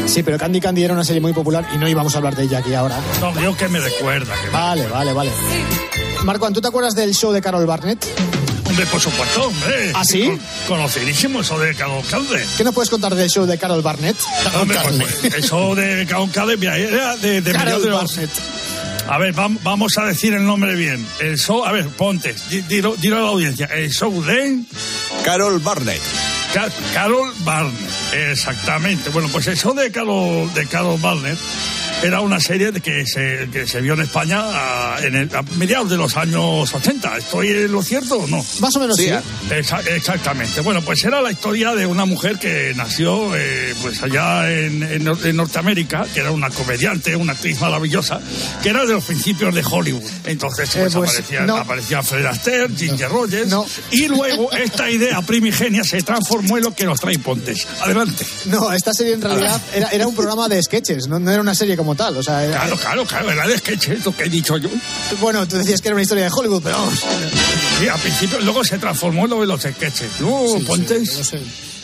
[0.06, 2.44] Sí, pero Candy Candy era una serie muy popular y no íbamos a hablar de
[2.44, 2.98] ella aquí ahora.
[3.20, 4.34] No, digo que me recuerda.
[4.34, 5.30] Que me- Vale, vale, vale.
[6.24, 8.04] Marco, ¿tú te acuerdas del show de Carol Barnett?
[8.66, 9.92] Hombre, por supuesto, hombre.
[9.94, 10.26] ¿Ah, sí?
[10.28, 12.44] Con- conocidísimo eso de Carol Calde.
[12.56, 14.16] ¿Qué nos puedes contar del show de Carol Barnett?
[14.60, 18.16] Hombre, pues, pues, eso de Carol Calde, mira, era de, de Carol mediados de los-
[18.16, 18.30] Barnett.
[19.08, 21.04] A ver, vam- vamos a decir el nombre bien.
[21.20, 23.66] El show, a ver, ponte, di- dilo, dilo a la audiencia.
[23.66, 24.60] El show de
[25.24, 26.00] Carol Barnett.
[26.52, 27.74] Ca- Carol Barnett,
[28.30, 29.08] exactamente.
[29.10, 31.38] Bueno, pues el show de Carol, de Carol Barnett
[32.02, 35.42] era una serie de que se, que se vio en España a, en el- a
[35.58, 37.16] mediados de los años 80.
[37.18, 38.44] ¿Estoy en lo cierto o no?
[38.60, 39.08] Más o menos sí.
[39.50, 40.60] Exa- exactamente.
[40.60, 45.04] Bueno, pues era la historia de una mujer que nació eh, pues allá en, en
[45.04, 48.20] Nor- en Norteamérica, que era una comediante, una actriz maravillosa,
[48.62, 50.02] que era de los principios de Hollywood.
[50.24, 51.56] Entonces Eh, pues, pues, aparecía, no.
[51.56, 53.52] aparecía Fred Astaire, Ginger Rogers,
[53.90, 57.66] y luego esta idea primigenia se transformó en lo que nos trae Pontes.
[57.82, 58.24] Adelante.
[58.46, 61.54] No, esta serie en realidad era, era un programa de sketches, no, no era una
[61.54, 62.16] serie como tal.
[62.16, 64.68] O sea, era- Claro, claro, claro, era de sketch, es lo que he dicho yo.
[65.20, 66.98] bueno, tú decías que era una historia de Hollywood, pero vamos.
[67.80, 70.20] Sí, al principio, luego se transformó lo de los sketches.
[70.20, 71.32] No, Pontes.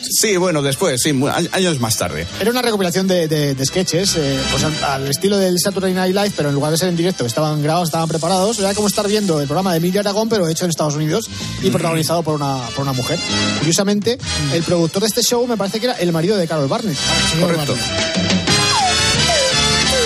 [0.07, 2.27] Sí, bueno, después, sí, mu- a- años más tarde.
[2.39, 6.13] Era una recopilación de, de- de sketches, eh, pues al, al estilo del Saturday Night
[6.13, 8.59] Live, pero en lugar de ser en directo, estaban grabados, estaban preparados.
[8.59, 11.27] Era como estar viendo el programa de Emilio Aragón, pero hecho en Estados Unidos
[11.63, 13.17] y protagonizado por una, por una mujer.
[13.57, 14.19] Curiosamente,
[14.53, 16.97] el productor de este show me parece que era el marido de Carol Barnett.
[17.41, 17.73] Correcto.
[17.75, 18.44] Barnett.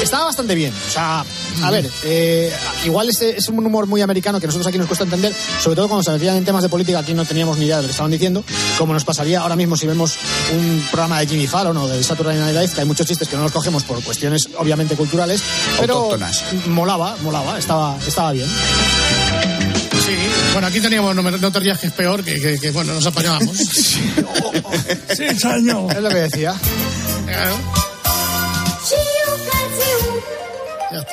[0.09, 0.73] Estaba bastante bien.
[0.87, 1.23] O sea,
[1.63, 2.51] a ver, eh,
[2.83, 5.87] igual es, es un humor muy americano que nosotros aquí nos cuesta entender, sobre todo
[5.87, 7.91] cuando se metían en temas de política, aquí no teníamos ni idea de lo que
[7.91, 8.43] estaban diciendo,
[8.79, 10.15] como nos pasaría ahora mismo si vemos
[10.57, 13.35] un programa de Jimmy Fallon o del Saturday Night Live, que hay muchos chistes que
[13.37, 15.43] no los cogemos por cuestiones obviamente culturales,
[15.79, 16.43] pero Autóctonas.
[16.67, 18.47] molaba, molaba, estaba, estaba bien.
[18.47, 20.15] Sí,
[20.53, 22.93] bueno, aquí teníamos, no, me- no te rías que es peor, que, que- que, bueno,
[22.95, 23.55] nos apañábamos.
[25.15, 25.91] Sí, señor.
[25.95, 26.55] Es lo que decía.
[27.27, 27.55] Claro.
[30.91, 31.05] Ya.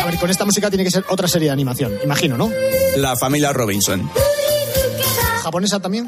[0.00, 2.50] A ver, con esta música tiene que ser otra serie de animación, imagino, ¿no?
[2.96, 4.10] La familia Robinson.
[5.42, 6.06] ¿Japonesa también?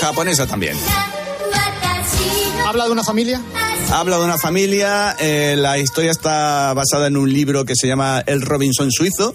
[0.00, 0.76] Japonesa también.
[2.66, 3.42] ¿Habla de una familia?
[3.92, 8.22] Habla de una familia, eh, la historia está basada en un libro que se llama
[8.26, 9.34] El Robinson Suizo.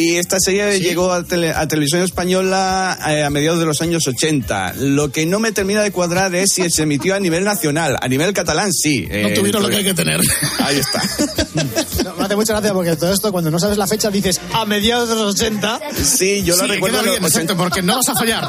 [0.00, 4.06] Y esta serie llegó a, tele- a televisión española eh, a mediados de los años
[4.06, 4.74] 80.
[4.78, 7.96] Lo que no me termina de cuadrar es si se emitió a nivel nacional.
[8.00, 9.06] A nivel catalán, sí.
[9.10, 10.20] No Eh, tuvieron lo que hay que tener.
[10.60, 11.02] Ahí está.
[12.04, 14.64] No, me hace mucha gracia porque todo esto, cuando no sabes la fecha, dices a
[14.64, 15.80] mediados de los 80.
[16.02, 17.00] Sí, yo lo Sí, recuerdo.
[17.00, 18.48] queda bien, o sea, exacto, porque no vas a fallar.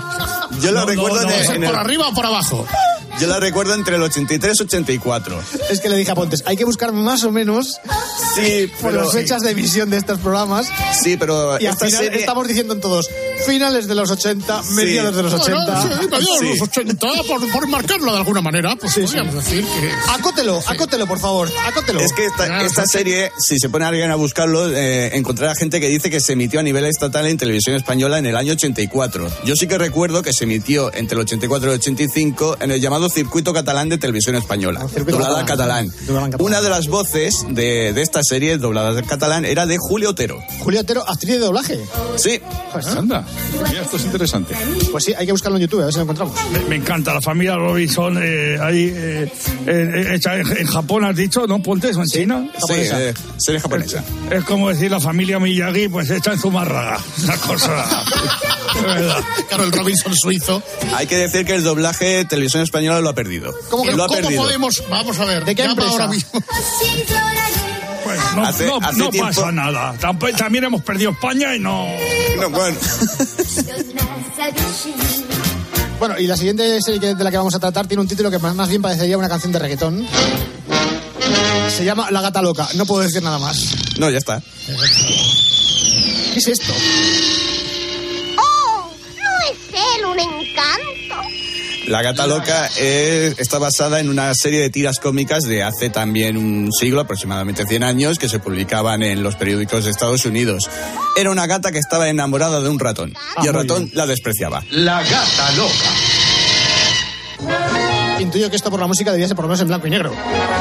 [0.61, 2.67] Yo lo No, no, recuerdo no, en- en por el- arriba o por abajo.
[3.19, 5.41] Yo la recuerdo entre el 83 y 84.
[5.69, 7.77] Es que le dije a Pontes, hay que buscar más o menos
[8.35, 10.67] Sí, por pero- las fechas de emisión de estos programas.
[11.03, 12.19] Sí, pero Y al esta final serie...
[12.19, 13.09] estamos diciendo en todos,
[13.45, 15.65] finales de los 80, mediados de los 80.
[15.65, 16.59] Bueno, sí, mediados de Sí.
[16.59, 19.91] los 80, por, por marcarlo de alguna manera, pues podríamos decir que...
[20.11, 21.99] Acótelo, acótelo, por favor, acótelo.
[21.99, 25.87] Es que esta, esta serie, si se pone alguien a buscarlo, eh, encontrará gente que
[25.87, 29.27] dice que se emitió a nivel estatal en televisión española en el año 84.
[29.45, 32.81] Yo sí que recuerdo que se emitió entre el 84 y el 85 en el
[32.81, 35.91] llamado Circuito Catalán de Televisión Española, Circuito doblada al Catalán.
[36.39, 40.39] Una de las voces de, de esta serie, doblada al catalán, era de Julio Otero.
[40.59, 41.79] Julio Otero, actriz de doblaje.
[42.17, 42.39] Sí.
[42.97, 43.25] Anda,
[43.67, 44.55] mira, esto es interesante.
[44.91, 46.35] Pues sí, hay que buscarlo en YouTube, a ver si lo encontramos.
[46.51, 49.31] Me, me encanta la familia Robinson eh, ahí eh,
[49.67, 51.61] eh, hecha en, en Japón, has dicho, ¿no?
[51.61, 52.49] Pontes o en China.
[52.67, 54.03] Sí, eh, serie japonesa.
[54.31, 56.99] Es como decir la familia Miyagi, pues hecha en Zumárraga.
[57.23, 57.85] Una cosa.
[58.75, 59.23] de verdad.
[59.47, 60.61] Claro, el Robinson suizo.
[60.95, 63.53] Hay que decir que el doblaje televisión española lo ha perdido.
[63.69, 64.43] ¿Cómo, lo ha cómo perdido.
[64.43, 64.83] podemos...?
[64.89, 65.45] Vamos a ver.
[65.45, 65.91] ¿De qué empresa?
[65.91, 66.41] ahora mismo.
[68.03, 69.93] Pues no, Hace- no- hace no tiempo- pasa nada.
[69.99, 71.85] Tamp- También hemos perdido España y no.
[72.39, 72.77] No, bueno.
[75.99, 78.31] Bueno, y la siguiente serie que- de la que vamos a tratar tiene un título
[78.31, 80.07] que más más bien parecería una canción de reggaetón.
[81.75, 82.67] Se llama La Gata Loca.
[82.75, 83.75] No puedo decir nada más.
[83.99, 84.41] No, ya está.
[86.33, 86.73] ¿Qué es esto?
[88.37, 88.91] ¡Oh!
[89.17, 89.57] ¿No es
[89.97, 91.29] él un encanto?
[91.89, 96.71] La Gata Loca está basada en una serie de tiras cómicas de hace también un
[96.71, 100.69] siglo, aproximadamente 100 años, que se publicaban en los periódicos de Estados Unidos.
[101.17, 104.63] Era una gata que estaba enamorada de un ratón y el muy ratón la despreciaba.
[104.69, 105.89] La gata loca.
[108.19, 110.13] Intuyo que esto por la música debía ser por lo menos en blanco y negro.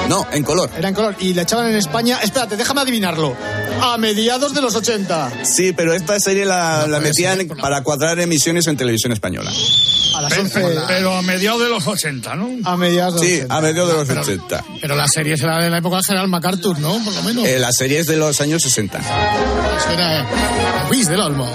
[0.08, 0.70] No, en color.
[0.76, 1.16] Era en color.
[1.18, 2.18] Y la echaban en España.
[2.22, 3.34] Espérate, déjame adivinarlo.
[3.82, 5.32] A mediados de los 80.
[5.44, 9.50] Sí, pero esta serie la, la metían para cuadrar emisiones en televisión española.
[10.14, 10.80] A las Pero, 11.
[10.88, 12.48] pero a mediados de los 80, ¿no?
[12.64, 13.54] A mediados de los Sí, 80.
[13.56, 14.64] a mediados de los 80.
[14.80, 16.98] Pero la serie será de la época de General MacArthur, ¿no?
[17.04, 17.44] Por lo menos.
[17.46, 18.98] Eh, la serie es de los años 60.
[19.92, 20.26] Era
[20.88, 21.48] Luis del Olmo.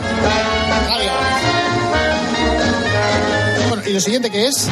[3.70, 4.68] Bueno, y lo siguiente que es.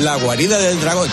[0.00, 1.08] La guarida del dragón.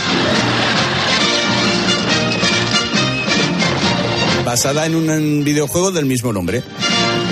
[4.45, 6.63] Basada en un videojuego del mismo nombre.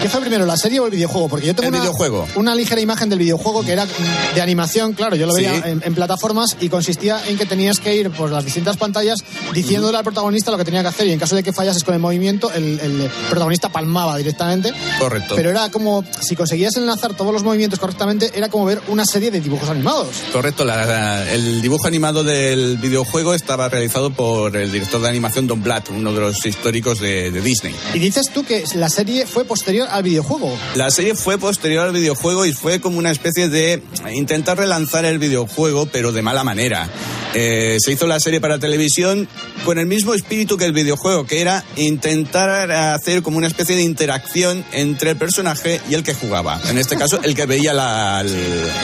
[0.01, 1.27] ¿Qué fue primero, la serie o el videojuego?
[1.27, 2.27] Porque yo tengo El una, videojuego.
[2.35, 3.85] una ligera imagen del videojuego que era
[4.33, 5.41] de animación, claro, yo lo Sí.
[5.43, 9.19] veía en, en plataformas y consistía en que tenías que ir por las distintas pantallas
[9.53, 11.93] diciéndole al protagonista lo que tenía que hacer y en caso de que fallases con
[11.93, 14.71] el movimiento, el, el protagonista palmaba directamente.
[14.99, 15.35] Correcto.
[15.35, 19.31] Pero era como, si conseguías enlazar todos los movimientos correctamente, era como ver una serie
[19.31, 20.07] de dibujos animados.
[20.31, 25.45] Correcto, la- la- el dibujo animado del videojuego estaba realizado por el director de animación
[25.47, 27.75] Don Blatt, uno de los históricos de, de Disney.
[27.93, 30.57] Y dices tú que la serie fue posterior al videojuego.
[30.75, 33.81] La serie fue posterior al videojuego y fue como una especie de
[34.13, 36.89] intentar relanzar el videojuego, pero de mala manera.
[37.35, 39.27] Eh, se hizo la serie para televisión
[39.63, 43.83] con el mismo espíritu que el videojuego, que era intentar hacer como una especie de
[43.83, 46.59] interacción entre el personaje y el que jugaba.
[46.69, 48.23] En este caso, el que veía la,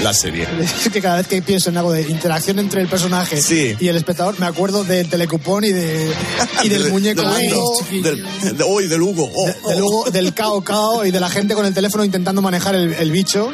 [0.03, 0.47] la serie.
[0.85, 3.75] Es que cada vez que pienso en algo de interacción entre el personaje Sí.
[3.79, 6.11] y el espectador, me acuerdo del telecupón y, de,
[6.63, 9.31] y del Del- muñeco del del, de- uy, del Hugo.
[9.33, 9.69] oh, oh.
[9.71, 12.93] del, Hugo, del cao cao y de la gente con el teléfono intentando manejar el,
[12.93, 13.51] el bicho.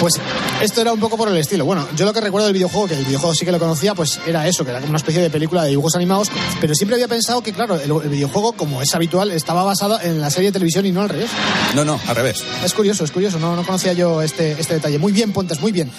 [0.00, 0.14] Pues
[0.62, 1.64] esto era un poco por el estilo.
[1.64, 4.20] Bueno, yo lo que recuerdo del videojuego, que el videojuego sí que lo conocía, pues
[4.26, 6.28] era eso, que era como una especie de película de dibujos animados,
[6.60, 10.20] pero siempre había pensado que, claro, el, el videojuego, como es habitual, estaba basado en
[10.20, 11.30] la serie de televisión y no al revés.
[11.74, 12.44] No, no, al revés.
[12.64, 14.98] Es curioso, es curioso, no, no conocía yo este, este detalle.
[14.98, 15.90] Muy bien, Pontes, muy bien.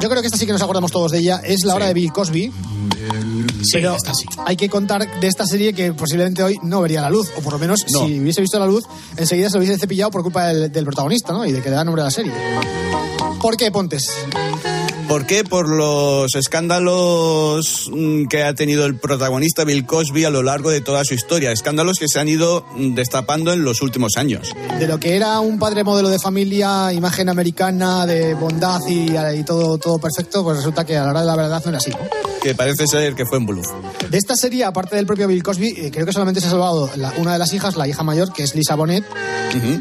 [0.00, 1.40] Yo creo que esta sí que nos acordamos todos de ella.
[1.44, 2.52] Es la hora de Bill Cosby.
[3.72, 3.96] pero
[4.46, 7.52] hay que contar de esta serie que posiblemente hoy no vería la luz, o por
[7.54, 8.06] lo menos No.
[8.06, 8.84] si hubiese visto la luz,
[9.16, 11.44] enseguida se lo hubiese cepillado por culpa del, del protagonista, ¿no?
[11.46, 12.32] Y de que le da nombre a la serie.
[13.42, 14.08] ¿Por qué, Pontes?
[15.12, 15.44] ¿Por qué?
[15.44, 20.80] Por los escándalos mm, que ha tenido el protagonista Bill Cosby a lo largo de
[20.80, 21.52] toda su historia.
[21.52, 24.48] Escándalos que se han ido mm, destapando en los últimos años.
[24.78, 29.44] De lo que era un padre modelo de familia, imagen americana, de bondad y, y
[29.44, 31.90] todo, todo perfecto, pues resulta que a la hora de la verdad no era así.
[31.90, 31.98] ¿no?
[32.42, 33.66] Que parece ser que fue en bluff.
[34.08, 36.88] De esta serie, aparte del propio Bill Cosby, eh, creo que solamente se ha salvado
[36.96, 39.04] la- una de las hijas, la hija mayor, que es Lisa Bonet,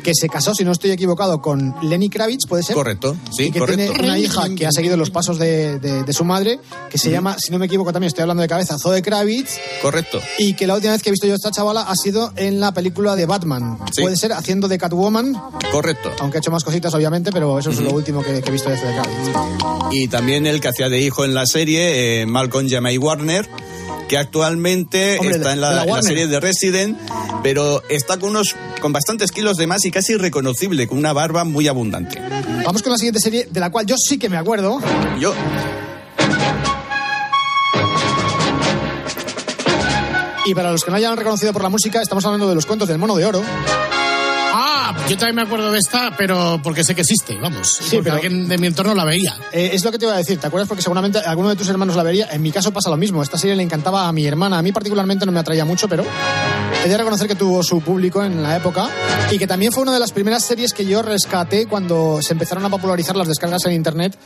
[0.03, 2.75] que se casó, si no estoy equivocado, con Lenny Kravitz, ¿puede ser?
[2.75, 3.93] Correcto, sí, y que correcto.
[3.93, 6.59] tiene una hija que ha seguido los pasos pasos de, de- de su madre,
[6.89, 10.19] que se llama, si no me equivoco también, estoy hablando de cabeza, Zoe Kravitz, Correcto.
[10.39, 12.59] y que la última vez que he visto yo a esta chavala ha sido en
[12.59, 13.77] la película de Batman.
[13.95, 14.01] Sí.
[14.01, 15.33] Puede ser haciendo de Catwoman,
[15.71, 16.09] Correcto.
[16.21, 18.69] aunque ha hecho más cositas obviamente, pero eso es lo último que, que he visto
[18.71, 19.91] de Zoe Kravitz.
[19.91, 23.47] Y también el que hacía de hijo en la serie, eh, Malcolm Jamai Warner,
[24.11, 26.99] que actualmente Hombre, está en la, serie de Resident,
[27.43, 31.45] pero está con unos con bastantes kilos de más y casi reconocible, con una barba
[31.45, 32.19] muy abundante.
[32.65, 34.81] Vamos con la siguiente serie, de la cual yo sí que me acuerdo.
[35.17, 35.33] Yo,
[40.45, 42.89] Y para los que no hayan reconocido por la música, estamos hablando de los cuentos
[42.89, 43.41] del mono de oro.
[45.11, 47.67] Yo también me acuerdo de esta, pero porque sé que existe, vamos.
[47.81, 49.35] Sí, porque pero- alguien de mi entorno la veía.
[49.51, 50.69] Eh, es lo que te iba a decir, ¿te acuerdas?
[50.69, 52.29] Porque seguramente alguno de tus hermanos la vería.
[52.31, 53.21] En mi caso pasa lo mismo.
[53.21, 54.57] Esta serie le encantaba a mi hermana.
[54.57, 56.05] A mí particularmente no me atraía mucho, pero
[56.85, 58.87] he de reconocer que tuvo su público en la época
[59.31, 62.63] y que también fue una de las primeras series que yo rescaté cuando se empezaron
[62.63, 64.17] a popularizar las descargas en internet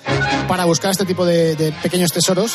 [0.47, 2.51] para buscar este tipo de, de pequeños tesoros.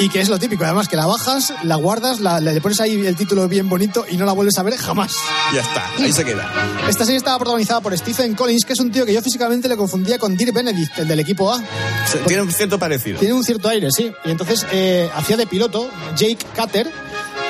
[0.00, 3.06] Y que es lo típico, además, que la bajas, la guardas, la- le pones ahí
[3.06, 5.14] el título bien bonito y no la vuelves a ver jamás.
[5.54, 6.50] ya está, ahí se queda.
[6.88, 9.76] Esta serie estaba protagonizada por Stephen Collins, que es un tío que yo físicamente le
[9.76, 11.62] confundía con Dirk Benedict, el del equipo A.
[12.10, 13.18] Se- Tiene un cierto parecido.
[13.20, 14.12] Tiene un cierto aire, sí.
[14.24, 16.90] Y entonces eh, hacía de piloto Jake Cutter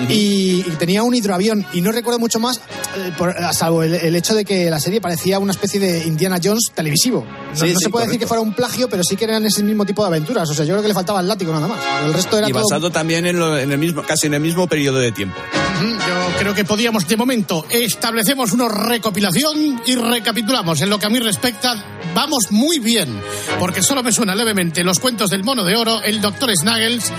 [0.09, 1.67] y, y tenía un hidroavión.
[1.73, 2.61] Y no recuerdo mucho más,
[2.97, 6.39] eh, por- salvo el, el hecho de que la serie parecía una especie de Indiana
[6.43, 7.25] Jones televisivo.
[7.25, 9.45] No, Sí, no sí, se puede decir que fuera un plagio, pero sí que eran
[9.47, 10.49] ese mismo tipo de aventuras.
[10.51, 11.79] O sea, yo creo que le faltaba el látigo nada más.
[12.05, 12.63] El resto era Y todo...
[12.63, 15.37] basado también en, lo- en el mismo, casi en el mismo periodo de tiempo.
[15.83, 20.81] Yo creo que podíamos, de momento, establecemos una recopilación y recapitulamos.
[20.81, 21.75] En lo que a mí respecta,
[22.15, 23.21] vamos muy bien,
[23.59, 27.13] porque solo me suena levemente los cuentos del mono de oro, el doctor Snuggles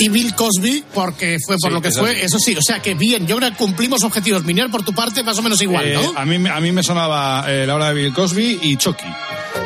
[0.00, 2.94] y Bill Cosby, porque fue por Sí, lo que fue, eso sí, o sea que
[2.94, 4.44] bien, yo creo que cumplimos objetivos.
[4.44, 6.18] Minier, por tu parte, más o menos igual, Eh, ¿no?
[6.18, 9.04] a, mí, me- a mí me sonaba eh, la hora de Bill Cosby y Chucky.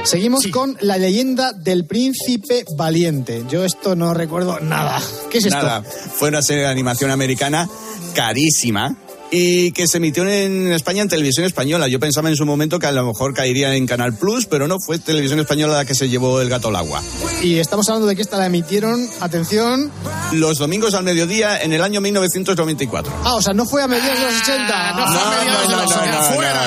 [0.05, 3.45] Seguimos con la leyenda del príncipe valiente.
[3.51, 5.01] Yo esto no recuerdo nada.
[5.31, 5.57] ¿Qué es esto?
[5.59, 7.69] Nada, fue una serie de animación americana
[8.15, 8.97] carísima
[9.31, 11.89] y que se emitió en España en televisión española.
[11.89, 14.77] Yo pensaba en su momento que a lo mejor caería en Canal Plus, pero no
[14.85, 17.03] fue televisión española la que se llevó el gato al agua.
[17.43, 19.91] Y estamos hablando de que esta la emitieron, atención,
[20.33, 23.13] Los domingos al mediodía en el año 1994.
[23.25, 24.93] Ah, o sea, no fue a mediados de los 80.
[24.93, 26.23] no fue a mediados de los 80.
[26.33, 26.59] Fuera.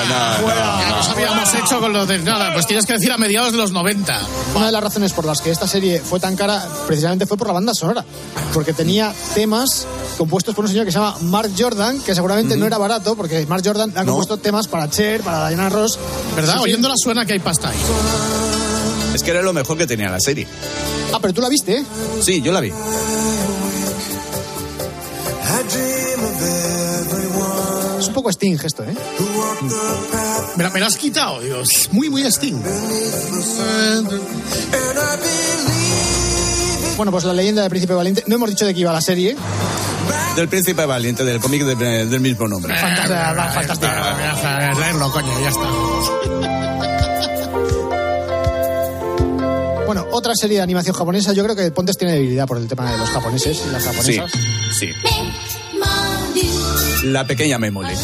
[0.80, 3.58] Ya nos habíamos hecho con lo de nada, pues tienes que decir a mediados de
[3.58, 4.20] los 90.
[4.54, 7.46] Una de las razones por las que esta serie fue tan cara, precisamente fue por
[7.46, 8.04] la banda sonora.
[8.52, 9.86] Porque tenía temas
[10.18, 13.46] compuestos por un señor que se llama Mark Jordan, que seguramente no era barato, porque
[13.46, 15.98] Mark Jordan ha compuesto temas para Cher, para Diana Ross.
[16.34, 16.54] ¿Verdad?
[16.54, 16.64] Sí, sí.
[16.64, 17.78] Oyéndola suena que hay pasta ahí.
[19.14, 20.46] Es que era lo mejor que tenía la serie.
[21.12, 21.84] Ah, pero tú la viste, ¿eh?
[22.22, 22.72] Sí, yo la vi.
[27.98, 28.94] Es un poco Sting esto, ¿eh?
[30.56, 32.60] Me la, me la has quitado, digo, es muy, muy Sting.
[36.96, 38.24] Bueno, pues la leyenda del príncipe valiente.
[38.26, 39.36] No hemos dicho de qué iba la serie.
[40.36, 42.74] Del Príncipe Valiente, del cómic de- del mismo nombre.
[44.78, 45.68] Leerlo, coño, ya está.
[49.86, 51.32] Bueno, otra serie de animación japonesa.
[51.34, 53.88] Yo creo que Pontes tiene debilidad por el tema de los japoneses y las Sí,
[53.90, 54.32] japonesas.
[54.78, 54.88] sí.
[57.04, 57.94] La pequeña Memole.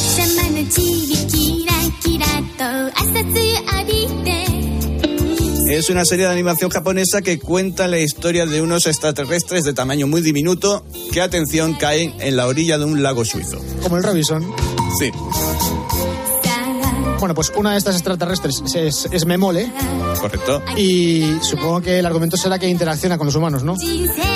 [5.68, 10.06] Es una serie de animación japonesa que cuenta la historia de unos extraterrestres de tamaño
[10.06, 13.60] muy diminuto que, atención, caen en la orilla de un lago suizo.
[13.82, 14.50] Como el Robinson.
[14.98, 15.12] Sí,
[17.18, 19.72] Bueno, pues una de estas extraterrestres es, es Memole.
[20.20, 20.62] correcto.
[20.76, 23.74] Y supongo que el argumento será que interacciona con los humanos, ¿no?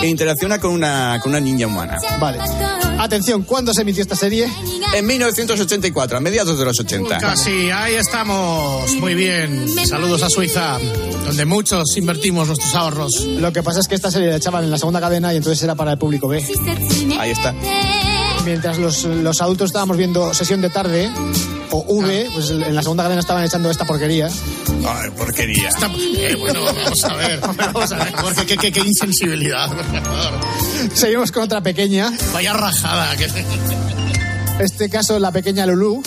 [0.02, 1.98] E interacciona con una, con una niña humana.
[2.20, 2.38] Vale.
[2.98, 4.48] Atención, ¿cuándo se emitió esta serie?
[4.94, 7.18] En 1984, a mediados de los 80.
[7.18, 8.92] Casi, ahí estamos.
[8.96, 9.66] Muy bien.
[9.86, 10.78] Saludos a Suiza,
[11.24, 13.24] donde muchos invertimos nuestros ahorros.
[13.26, 15.62] Lo que pasa es que esta serie la echaban en la segunda cadena y entonces
[15.62, 16.44] era para el público B.
[17.18, 17.54] Ahí está.
[18.44, 21.10] Mientras los, los adultos estábamos viendo sesión de tarde
[21.72, 24.28] o V, pues en la segunda cadena estaban echando esta porquería.
[24.86, 25.68] Ay, porquería.
[26.16, 27.40] Eh, bueno, vamos a ver.
[27.40, 28.12] Vamos a ver.
[28.20, 29.68] Porque qué, qué- qué insensibilidad.
[30.94, 32.12] Seguimos con otra pequeña.
[32.32, 33.16] Vaya rajada.
[33.16, 33.28] Que...
[34.60, 36.02] Este caso, la pequeña Lulu.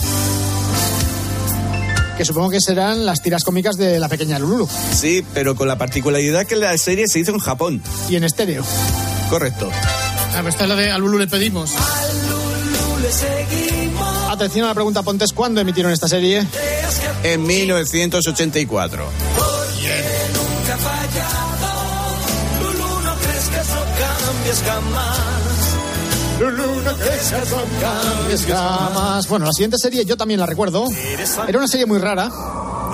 [2.18, 4.70] Que supongo que serán las tiras cómicas de la pequeña Lulu.
[4.94, 7.82] Sí, pero con la particularidad que la serie se hizo en Japón.
[8.10, 8.64] Y en estéreo.
[9.30, 9.70] Correcto.
[10.34, 11.72] A ver, esta es la de al Lulu le pedimos.
[14.30, 16.46] Atención a la pregunta, Pontes, ¿cuándo emitieron esta serie?
[17.24, 19.06] En 1984.
[28.48, 29.28] Jamás.
[29.28, 30.86] Bueno, la siguiente serie yo también la recuerdo.
[31.48, 32.30] Era una serie muy rara.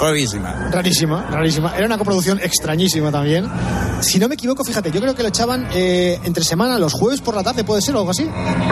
[0.02, 0.70] Rarísima.
[0.72, 1.74] Rarísima, rarísima.
[1.78, 3.47] Era una coproducción extrañísima también.
[4.02, 7.22] Si no me equivoco, fíjate, yo creo que lo echaban eh, entre semana, los jueves
[7.22, 8.28] por la tarde, ¿puede ser o algo así?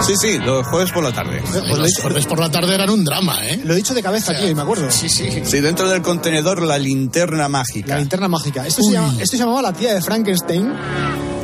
[0.05, 1.41] Sí, sí, los jueves por la tarde.
[1.41, 3.61] Pues lo he dicho- Jueves por la tarde eran un drama, ¿eh?
[3.63, 4.89] Lo he dicho de cabeza, tío, y me acuerdo.
[4.89, 5.43] Sí, sí.
[5.45, 7.89] Sí, dentro del contenedor la linterna mágica.
[7.93, 8.65] La linterna mágica.
[8.65, 10.73] Esto se, llama- esto se llamaba La tía de Frankenstein.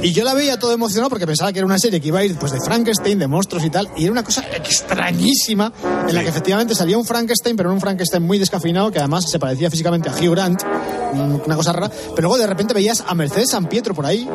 [0.05, 2.23] Y yo la veía todo emocionado porque pensaba que era una serie que iba a
[2.23, 3.89] ir pues de Frankenstein, de monstruos y tal.
[3.97, 5.73] Y era una cosa extrañísima
[6.07, 9.27] en la que efectivamente salía un Frankenstein, pero no un Frankenstein muy descafeinado, que además
[9.27, 10.61] se parecía físicamente a Hugh Grant.
[10.63, 11.89] mm, Una cosa rara.
[12.15, 14.29] Pero luego de repente veías a Mercedes San Pietro por ahí.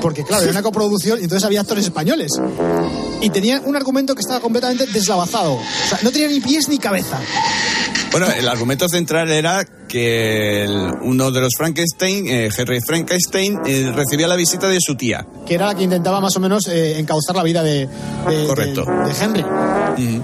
[0.00, 2.32] Porque claro, era una coproducción y entonces había actores españoles.
[3.20, 5.52] Y tenían un argumento que estaba completamente deslavazado.
[5.52, 7.18] O sea, no tenía ni pies ni cabeza.
[8.12, 13.92] Bueno, el argumento central era que el- uno de los Frankenstein, eh, Henry Frankenstein, eh,
[13.94, 15.26] recibía la visita de su tía.
[15.46, 17.88] que era la que intentaba más o menos eh, encauzar la vida de,
[18.28, 18.84] de- Correcto.
[18.84, 19.44] de- de Henry.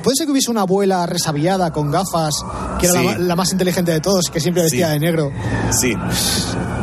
[0.03, 2.35] Puede ser que hubiese una abuela resabiada con gafas,
[2.79, 3.07] que era la Sí.
[3.07, 4.93] ma- la, más inteligente de todos, que siempre vestía Sí.
[4.95, 5.33] de negro.
[5.73, 5.95] Sí.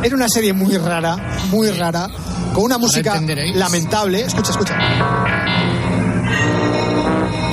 [0.04, 2.08] Era una serie muy rara, muy rara,
[2.54, 3.20] con una música
[3.56, 4.22] lamentable.
[4.22, 4.78] Escucha, escucha.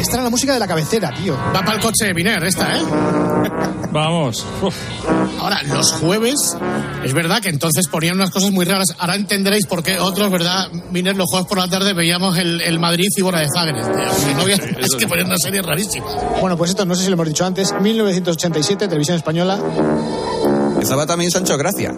[0.00, 1.36] Esta era la música de la cabecera, tío.
[1.36, 2.80] Va para el coche Viner esta, ¿eh?
[3.92, 4.46] Vamos.
[4.62, 4.74] Uf.
[5.40, 6.56] Ahora, los jueves,
[7.04, 8.94] es verdad que entonces ponían unas cosas muy raras.
[8.98, 10.68] Ahora entenderéis por qué otros, ¿verdad?
[10.90, 13.84] Viner, los jueves por la tarde veíamos el, el Madrid y Bora de Zagreb.
[13.92, 14.46] tío.
[14.78, 16.06] Es que ponían una serie rarísima.
[16.40, 17.72] Bueno, pues esto no sé si lo hemos dicho antes.
[17.80, 19.58] 1987, televisión española.
[20.80, 21.94] Estaba también Sancho Gracia.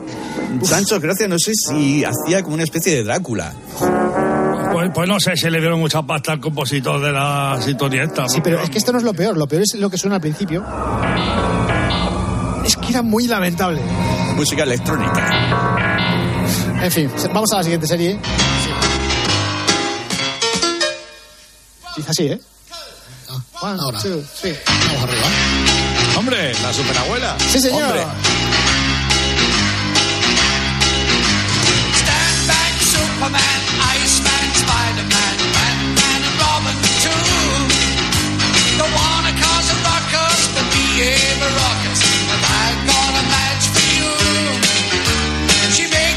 [0.62, 3.53] Sancho Gracia, no sé si hacía como una especie de Drácula.
[4.83, 8.28] Pues, pues no sé si le dieron mucha pasta al compositor de la sintonía esta.
[8.28, 9.37] Sí, pero es que esto no es lo peor.
[9.37, 10.64] Lo peor es lo que suena al principio.
[12.64, 13.80] Es que era muy lamentable.
[14.35, 16.47] Música electrónica.
[16.83, 18.18] En fin, vamos a la siguiente serie.
[21.97, 22.41] Dice así, ¿eh?
[23.61, 24.01] One, Ahora.
[24.01, 24.57] two, three.
[24.66, 25.26] Vamos arriba.
[26.18, 27.37] Hombre, la superabuela.
[27.39, 27.85] Sí, señor.
[27.85, 28.03] Hombre.
[31.95, 33.61] Stand back, Superman,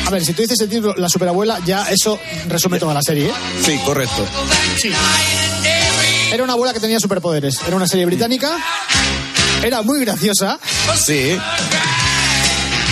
[0.06, 3.28] A ver, si tú dices el título La superabuela, ya eso resume toda la serie,
[3.30, 3.34] ¿eh?
[3.64, 4.26] Sí, correcto.
[6.32, 7.60] Era una abuela que tenía superpoderes.
[7.66, 8.58] Era una serie británica.
[9.64, 10.60] Era muy graciosa.
[10.96, 11.38] Sí.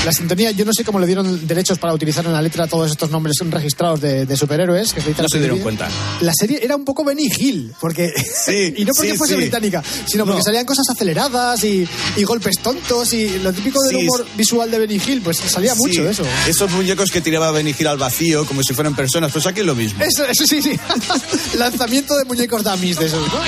[0.05, 2.91] La sintonía, yo no sé cómo le dieron derechos para utilizar en la letra todos
[2.91, 4.93] estos nombres registrados de, de superhéroes.
[4.93, 5.87] Que se No se dieron cuenta.
[6.21, 8.11] La serie era un poco Benny Hill, porque.
[8.45, 9.39] Sí, y no porque sí, fuese sí.
[9.39, 10.43] británica, sino porque No.
[10.43, 11.87] salían cosas aceleradas y,
[12.17, 16.07] y golpes tontos y lo típico del humor visual de Benny Hill, pues salía mucho
[16.09, 16.23] eso.
[16.47, 19.65] Esos muñecos que tiraba Benny Hill al vacío como si fueran personas, pues aquí es
[19.65, 20.03] lo mismo.
[20.03, 20.77] Eso, eso sí, sí.
[21.57, 23.39] Lanzamiento de muñecos dummies de esos, ¿no?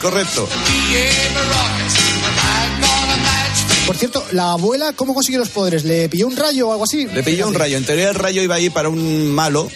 [0.00, 0.46] Correcto.
[3.90, 5.82] Por cierto, la abuela, ¿cómo consiguió los poderes?
[5.82, 7.08] ¿Le pilló un rayo o algo así?
[7.08, 7.76] Le pilló un rayo.
[7.76, 9.68] En teoría el rayo iba a ir para un malo,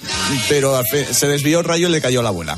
[0.48, 2.56] pero se desvió el rayo y le cayó a la abuela.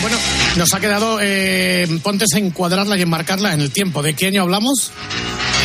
[0.00, 0.16] Bueno,
[0.58, 4.00] nos ha quedado, eh, pontes a encuadrarla y enmarcarla en el tiempo.
[4.00, 4.92] ¿De qué año hablamos?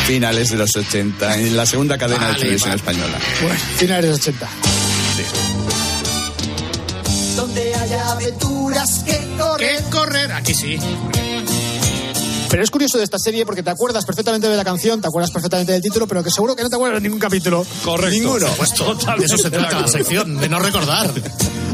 [0.08, 2.80] Finales de los 80, en la segunda cadena Vale, de televisión vale.
[2.80, 3.18] española.
[3.42, 4.48] Bueno, finales de los 80.
[7.36, 9.20] Donde haya aventuras que
[9.56, 10.32] ¿Qué correr?
[10.32, 10.80] Aquí sí.
[12.50, 15.30] Pero es curioso de esta serie porque te acuerdas perfectamente de la canción, te acuerdas
[15.30, 17.64] perfectamente del título, pero que seguro que no te acuerdas de ningún capítulo.
[17.84, 18.10] Correcto.
[18.10, 18.46] Ninguno.
[18.56, 21.10] Puesto, de eso se trata la sección, de no recordar.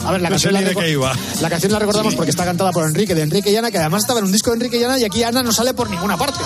[0.04, 1.12] A ver, la No sé canción, la, ni de reco- qué iba.
[1.40, 4.02] la canción la recordamos porque está cantada por Enrique, de Enrique y Ana, que además
[4.02, 6.16] estaba en un disco de Enrique y Ana y aquí Ana no sale por ninguna
[6.18, 6.40] parte.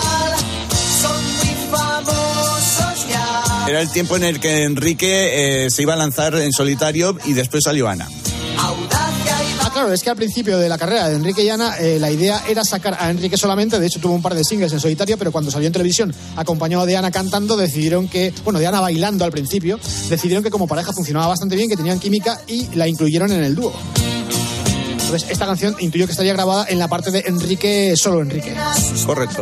[3.67, 7.33] Era el tiempo en el que Enrique eh, se iba a lanzar en solitario y
[7.33, 8.07] después salió Ana.
[9.81, 12.43] Claro, es que al principio de la carrera de Enrique y Ana, eh, la idea
[12.47, 15.31] era sacar a Enrique solamente, de hecho tuvo un par de singles en solitario, pero
[15.31, 19.31] cuando salió en televisión acompañado de Ana cantando, decidieron que, bueno, de Ana bailando al
[19.31, 23.43] principio, decidieron que como pareja funcionaba bastante bien, que tenían química y la incluyeron en
[23.43, 23.73] el dúo.
[24.91, 28.53] Entonces, esta canción intuyo que estaría grabada en la parte de Enrique, solo Enrique.
[29.07, 29.41] Correcto.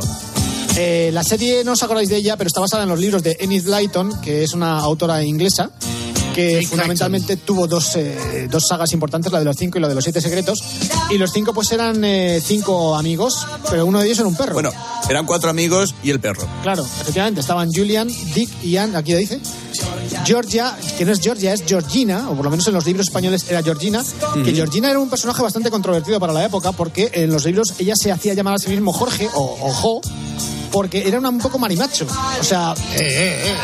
[0.77, 3.35] Eh, la serie no os acordáis de ella, pero está basada en los libros de
[3.41, 5.69] Enid Blyton, que es una autora inglesa
[6.39, 9.95] que fundamentalmente tuvo dos, eh, dos sagas importantes, la de los cinco y la de
[9.95, 10.59] los siete secretos.
[11.09, 14.53] Y los cinco pues eran eh, cinco amigos, pero uno de ellos era un perro.
[14.53, 14.71] Bueno,
[15.09, 16.47] eran cuatro amigos y el perro.
[16.63, 19.39] Claro, efectivamente, estaban Julian, Dick y Ann, aquí lo dice.
[20.25, 23.45] Georgia, que no es Georgia, es Georgina, o por lo menos en los libros españoles
[23.49, 24.03] era Georgina,
[24.43, 27.93] que Georgina era un personaje bastante controvertido para la época porque en los libros ella
[27.95, 30.01] se hacía llamar a sí mismo Jorge o, o Jo,
[30.72, 32.05] porque era una, un poco marimacho.
[32.39, 32.74] O sea,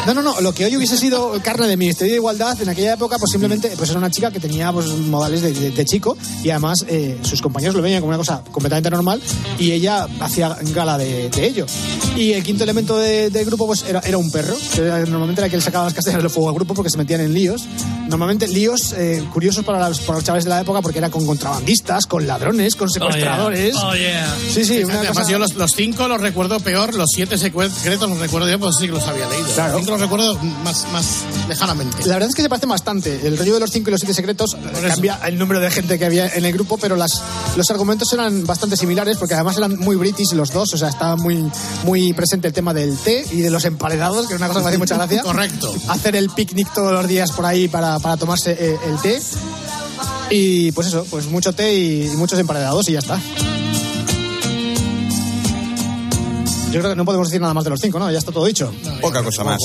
[0.05, 2.93] no, no, no, lo que hoy hubiese sido carne de Ministerio de Igualdad, en aquella
[2.93, 6.17] época, pues simplemente pues era una chica que tenía pues, modales de, de- de chico
[6.43, 9.21] y además eh, sus compañeros lo veían como una cosa completamente normal
[9.59, 11.65] y ella hacía gala de, de ello.
[12.15, 15.41] Y el quinto elemento de- del grupo pues era, era un perro, que era- normalmente
[15.41, 17.33] era el que le sacaba las castañas del fuego al grupo porque se metían en
[17.33, 17.65] líos.
[18.07, 21.25] Normalmente líos eh, curiosos para los, para los chavales de la época porque era con
[21.25, 23.75] contrabandistas, con ladrones, con secuestradores.
[23.75, 24.33] Oh, yeah.
[24.53, 27.37] Sí, sí, Fíjate, una además cosa- yo los, los cinco los recuerdo peor, los siete
[27.37, 29.47] secretos los recuerdo yo, pues sí que los había leído.
[29.53, 29.81] Claro.
[29.81, 32.05] Los recuerdo más, más lejanamente.
[32.05, 33.27] La verdad es que se parecen bastante.
[33.27, 34.55] El rollo de los cinco y los siete secretos
[34.87, 37.21] cambia el número de gente que había en el grupo, pero las,
[37.55, 40.73] los argumentos eran bastante similares porque además eran muy british los dos.
[40.73, 41.43] O sea, estaba muy,
[41.83, 44.63] muy presente el tema del té y de los emparedados, que es una cosa que
[44.65, 45.23] me hace mucha gracia.
[45.23, 45.73] Correcto.
[45.87, 49.21] Hacer el picnic todos los días por ahí para, para tomarse eh, el té.
[50.29, 53.19] Y pues eso, pues mucho té y, y muchos emparedados y ya está.
[56.75, 58.11] Yo creo que no podemos decir nada más de los cinco, ¿no?
[58.11, 58.69] Ya está todo dicho.
[58.99, 59.59] Poca cosa más.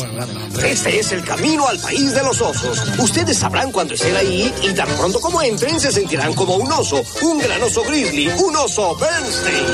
[0.63, 2.81] Este es el camino al país de los osos.
[3.01, 7.03] Ustedes sabrán cuándo estén ahí y tan pronto como entren se sentirán como un oso,
[7.23, 9.67] un gran oso grizzly, un oso Bernstein.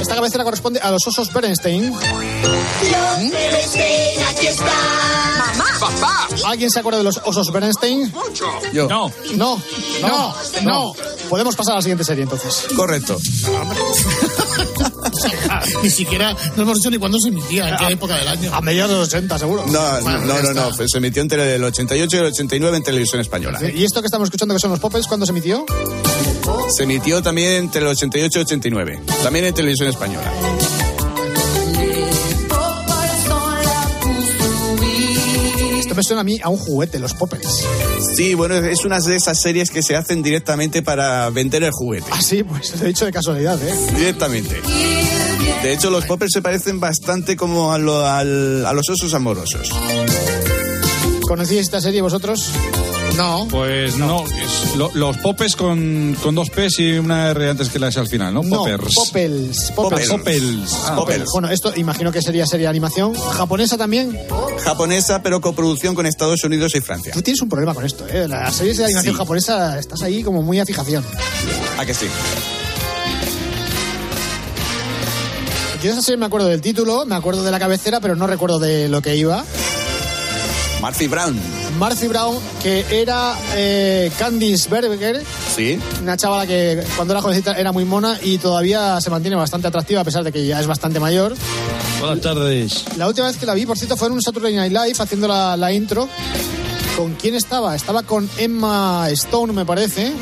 [0.00, 1.92] Esta cabecera corresponde a los osos Bernstein.
[4.30, 4.72] aquí está.
[5.38, 5.66] Mamá.
[5.78, 6.28] Papá.
[6.46, 8.10] ¿Alguien se acuerda de los osos Bernstein?
[8.72, 8.88] Yo.
[8.88, 9.12] No.
[9.34, 9.60] No.
[10.00, 10.34] No.
[10.62, 10.94] No.
[11.28, 12.66] Podemos pasar a la siguiente serie entonces.
[12.74, 13.18] Correcto.
[15.82, 18.54] Ni siquiera, no hemos dicho ni cuándo se emitía, en qué época del año.
[18.54, 19.64] A mediados de los 80, seguro.
[19.66, 20.72] No, Bueno, no, no, no.
[20.72, 23.58] Se emitió entre el 88 y el 89 en televisión española.
[23.72, 25.64] ¿Y esto que estamos escuchando que son los Poppers, cuándo se emitió?
[26.76, 29.02] Se emitió también entre el 88 y el 89.
[29.22, 30.32] También en televisión española.
[35.96, 37.64] Me suena a mí a un juguete, los Poppers.
[38.16, 42.06] Sí, bueno, es una de esas series que se hacen directamente para vender el juguete.
[42.12, 43.74] Ah, sí, pues lo he dicho de casualidad, ¿eh?
[43.96, 44.60] Directamente.
[45.62, 49.70] De hecho, los poppers se parecen bastante como a, lo- al- a los osos amorosos.
[51.22, 52.50] ¿Conocíais esta serie vosotros?
[53.16, 53.46] No.
[53.50, 57.78] Pues no, es lo- los popes con, con dos P's y una R antes que
[57.78, 58.42] la S al final, ¿no?
[58.42, 58.94] No, Poppers.
[58.94, 59.70] Poppels.
[59.74, 60.08] Poppels.
[60.10, 60.74] Poppels.
[60.84, 61.30] Ah, Poppels.
[61.32, 63.14] Bueno, esto imagino que sería serie de animación.
[63.14, 64.18] ¿Japonesa también?
[64.62, 67.12] Japonesa, pero coproducción con Estados Unidos y Francia.
[67.14, 68.26] Tú tienes un problema con esto, ¿eh?
[68.28, 69.18] Las series de animación Sí.
[69.18, 71.04] japonesa estás ahí como muy a fijación.
[71.78, 72.06] ¿A que sí?
[75.82, 78.58] Yo esa serie me acuerdo del título, me acuerdo de la cabecera, pero no recuerdo
[78.58, 79.44] de lo que iba.
[80.80, 81.38] Murphy Brown.
[81.78, 85.22] Marcy Brown, que era eh, Candice Berger,
[85.54, 85.78] Sí.
[86.02, 90.00] una chavala que cuando era jovencita era muy mona y todavía se mantiene bastante atractiva
[90.02, 91.34] a pesar de que ya es bastante mayor.
[92.00, 92.84] Buenas tardes.
[92.96, 95.26] La última vez que la vi, por cierto, fue en un Saturday Night Live haciendo
[95.28, 96.08] la, la intro.
[96.96, 97.74] ¿Con quién estaba?
[97.74, 100.12] Estaba con Emma Stone, me parece.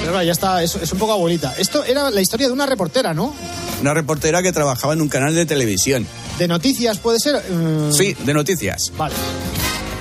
[0.00, 1.54] Pero claro, ya está, es, es un poco abuelita.
[1.56, 3.34] Esto era la historia de una reportera, ¿no?
[3.80, 6.06] Una reportera que trabajaba en un canal de televisión.
[6.38, 7.36] De noticias, ¿puede ser?
[7.50, 8.92] Mm, Sí, de noticias.
[8.96, 9.14] Vale.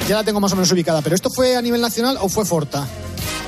[0.07, 2.45] Ya la tengo más o menos ubicada, pero ¿esto fue a nivel nacional o fue
[2.45, 2.87] Forta?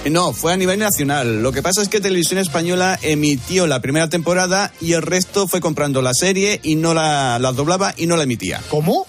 [0.10, 1.42] No, fue a nivel nacional.
[1.42, 5.60] Lo que pasa es que Televisión Española emitió la primera temporada y el resto fue
[5.62, 8.62] comprando la serie y no la, la doblaba y no la emitía.
[8.70, 9.08] ¿Cómo?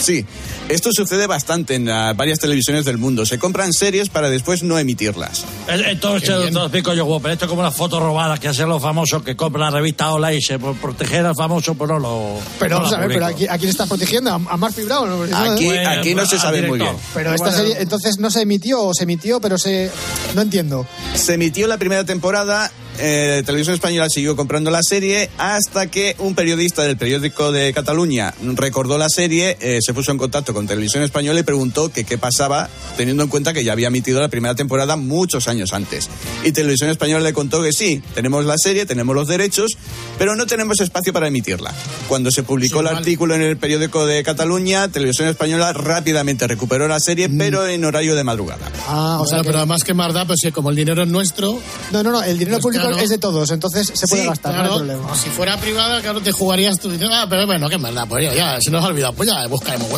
[0.00, 0.24] Sí,
[0.68, 3.26] esto sucede bastante en ah, varias televisiones del mundo.
[3.26, 5.44] Se compran series para después no emitirlas.
[5.68, 6.44] Esto Qué bien.
[6.46, 9.22] te lo explico yo, pero esto es como una foto robada que hacen los famosos
[9.22, 12.38] que compran la revista Hola y se por proteger al famoso, pues no lo.
[12.58, 14.30] Pero no vamos a ver, pero aquí, ¿a quién estás protegiendo?
[14.30, 15.30] ¿A, a Murphy Brown?
[15.30, 15.36] ¿no?
[15.52, 16.96] Aquí, Bueno, aquí no se al sabe muy bien.
[17.12, 17.58] Pero esta Bueno.
[17.58, 19.90] serie entonces no se emitió o se emitió, pero se...
[20.34, 20.86] No entiendo.
[21.14, 26.34] Se emitió la primera temporada, eh, Televisión Española siguió comprando la serie hasta que un
[26.34, 31.02] periodista del periódico de Cataluña recordó la serie, eh, se puso en contacto con Televisión
[31.02, 34.54] Española y preguntó que qué pasaba, teniendo en cuenta que ya había emitido la primera
[34.54, 36.08] temporada muchos años antes.
[36.44, 39.72] Y Televisión Española le contó que sí, tenemos la serie, tenemos los derechos,
[40.18, 41.72] pero no tenemos espacio para emitirla.
[42.08, 42.98] Cuando se publicó Sí, el vale.
[42.98, 48.14] artículo en el periódico de Cataluña, Televisión Española rápidamente recuperó la serie, pero en horario
[48.14, 48.70] de madrugada.
[48.86, 51.58] Ah, o sea que- pero además que más da, pues como el dinero es nuestro,
[51.92, 53.04] No, no, no, el dinero Pues público claro.
[53.04, 55.16] es de todos, entonces se puede Sí, gastar, claro, no hay problema.
[55.16, 56.90] Si fuera privada, claro, te jugarías tú.
[57.10, 59.88] Ah, pero bueno, qué maldad, pues ya, ya, se nos ha olvidado, pues ya buscaremos.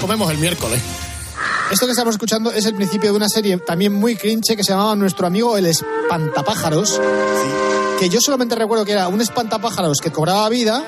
[0.00, 0.80] Comemos el miércoles.
[1.70, 4.72] Esto que estamos escuchando es el principio de una serie también muy cringe que se
[4.72, 7.00] llamaba Nuestro amigo el espantapájaros.
[7.98, 10.84] Que yo solamente recuerdo que era un espantapájaros que cobraba vida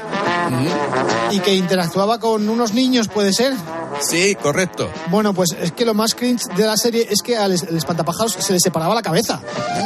[1.31, 3.55] y que interactuaba con unos niños, puede ser.
[4.01, 4.91] Sí, correcto.
[5.11, 8.53] Bueno, pues es que lo más cringe de la serie es que al espantapájaros se
[8.53, 9.41] le separaba la cabeza.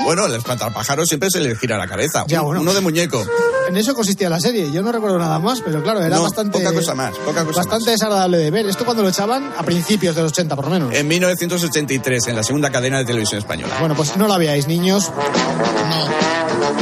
[0.05, 2.25] Bueno, el espantapájaros siempre se le gira la cabeza.
[2.27, 2.63] Ya, bueno.
[2.63, 3.25] Uno de muñeco.
[3.69, 4.73] En eso consistía la serie.
[4.73, 6.59] Yo no recuerdo nada más, pero claro, era No, bastante.
[6.59, 8.67] poca cosa más, poca cosa bastante desagradable de ver.
[8.67, 10.93] Esto cuando lo echaban a principios de los 80, por lo menos.
[10.95, 13.77] En 1983, en la segunda cadena de televisión española.
[13.79, 15.13] Bueno, pues no la veáis, niños.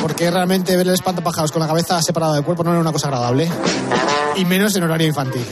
[0.00, 3.08] Porque realmente ver el espantapájaros con la cabeza separada del cuerpo no era una cosa
[3.08, 3.48] agradable.
[4.36, 5.44] Y menos en horario infantil.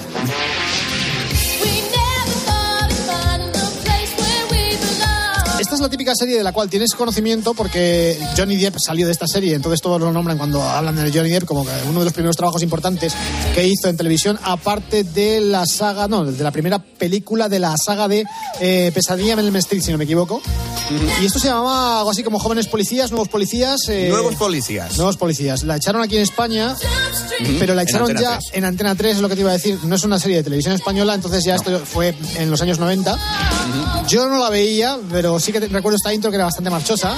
[5.87, 9.55] La típica serie de la cual tienes conocimiento porque Johnny Depp salió de esta serie,
[9.55, 12.37] entonces todos lo nombran cuando hablan de Johnny Depp como que uno de los primeros
[12.37, 13.15] trabajos importantes
[13.55, 17.77] que hizo en televisión, aparte de la saga, no, de la primera película de la
[17.77, 18.25] saga de
[18.61, 20.43] eh, Pesadilla en el Street, si no me equivoco.
[21.21, 23.81] Y esto se llamaba algo así como Jóvenes Policías, Nuevos Policías.
[23.89, 24.97] eh, Nuevos policías.
[24.97, 25.65] Nuevos Policías.
[25.65, 26.77] La echaron aquí en España,
[27.59, 28.51] pero la En echaron Antena ya 3.
[28.55, 29.79] en Antena 3, es lo que te iba a decir.
[29.85, 33.19] No es una serie de televisión española, entonces ya esto fue en los años 90.
[34.09, 37.15] Yo no la veía, pero sí que recuerdo esta intro que era bastante marchosa.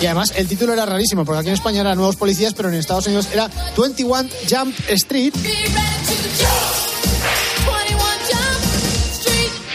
[0.00, 2.74] Y además el título era rarísimo, porque aquí en España era Nuevos Policías, pero en
[2.74, 5.32] Estados Unidos era 21 Jump Street.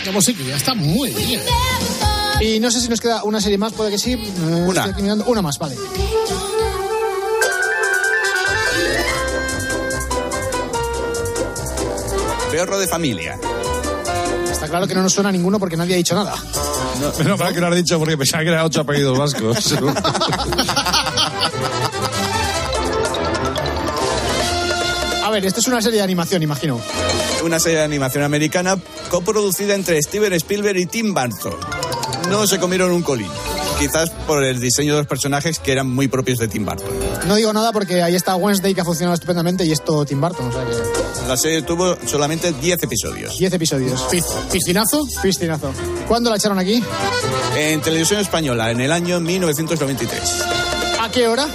[0.05, 1.41] La musiquilla está muy bien.
[2.41, 4.13] Y no sé si nos queda una serie más, puede que sí.
[4.13, 4.81] Eh, Una.
[4.81, 5.25] estoy aquí mirando.
[5.25, 5.75] Una más, vale.
[12.51, 13.39] Perro de familia.
[14.67, 16.35] Está claro que no nos suena a ninguno porque nadie ha dicho nada.
[17.19, 19.73] Menos mal que lo has dicho porque pensaba que era ocho apellidos vascos.
[25.23, 26.81] A ver, esto es una serie de animación, imagino.
[27.45, 28.75] Una serie de animación americana
[29.09, 31.55] coproducida entre Steven Spielberg y Tim Burton.
[32.29, 33.31] No se comieron un colín.
[33.79, 36.87] Quizás por el diseño de los personajes que eran muy propios de Tim Burton.
[37.27, 40.47] No digo nada porque ahí está Wednesday que ha funcionado estupendamente y esto Tim Burton,
[40.47, 41.27] o sea que...
[41.27, 43.37] La serie tuvo solamente 10 episodios.
[43.37, 44.05] 10 episodios.
[44.51, 45.05] ¿Piscinazo?
[45.21, 45.73] Piscinazo.
[46.07, 46.83] ¿Cuándo la echaron aquí?
[47.55, 50.21] En televisión española, en el año 1993.
[51.01, 51.47] ¿A qué hora?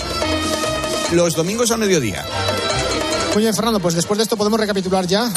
[1.13, 2.25] Los domingos a mediodía.
[3.35, 5.33] Muy bien, Fernando, pues después de esto podemos recapitular ya.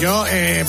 [0.00, 0.64] Yo eh,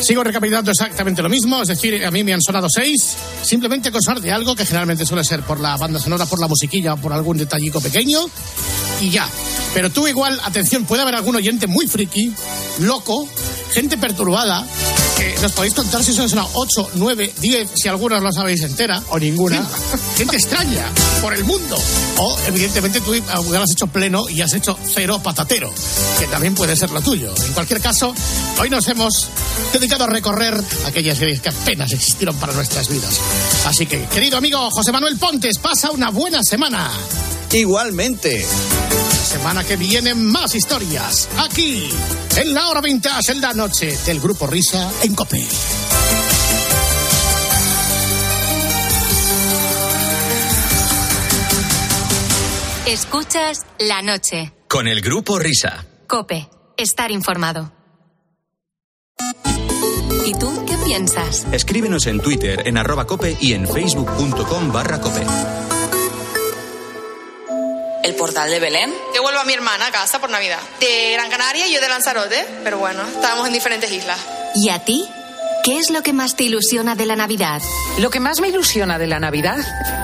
[0.00, 4.00] sigo recapitulando exactamente lo mismo, es decir, a mí me han sonado seis, simplemente con
[4.00, 6.96] sonar de algo que generalmente suele ser por la banda sonora, por la musiquilla o
[6.96, 8.20] por algún detallico pequeño,
[9.00, 9.28] y ya.
[9.74, 12.32] Pero tú igual, atención, puede haber algún oyente muy friki,
[12.80, 13.28] loco,
[13.72, 14.64] gente perturbada,
[15.18, 19.02] que nos podéis contar si son sonado 8, 9, 10, si algunos lo sabéis entera.
[19.10, 19.66] O ninguna.
[20.16, 20.86] Gente extraña,
[21.20, 21.76] por el mundo.
[22.18, 25.72] O, evidentemente, tú has hecho pleno y has hecho cero patatero,
[26.18, 27.34] que también puede ser lo tuyo.
[27.46, 28.14] En cualquier caso,
[28.60, 29.28] hoy nos hemos
[29.72, 30.54] dedicado a recorrer
[30.86, 33.20] aquellas series que apenas existieron para nuestras vidas.
[33.66, 36.90] Así que, querido amigo José Manuel Pontes, pasa una buena semana.
[37.52, 38.46] Igualmente.
[39.28, 41.28] Semana que viene más historias.
[41.36, 41.90] Aquí,
[42.36, 45.46] en la hora vintage, en la noche, del Grupo Risa en Cope.
[52.86, 54.54] Escuchas la noche.
[54.66, 55.84] Con el grupo Risa.
[56.06, 56.48] Cope,
[56.78, 57.70] estar informado.
[60.24, 61.46] ¿Y tú qué piensas?
[61.52, 65.26] Escríbenos en Twitter, en arroba cope y en facebook.com barra cope.
[68.08, 68.90] El portal de Belén.
[69.14, 70.60] Yo vuelvo a mi hermana a casa por Navidad.
[70.80, 74.18] De Gran Canaria y yo de Lanzarote, pero bueno, estábamos en diferentes islas.
[74.54, 75.06] ¿Y a ti?
[75.62, 77.60] ¿Qué es lo que más te ilusiona de la Navidad?
[77.98, 79.58] Lo que más me ilusiona de la Navidad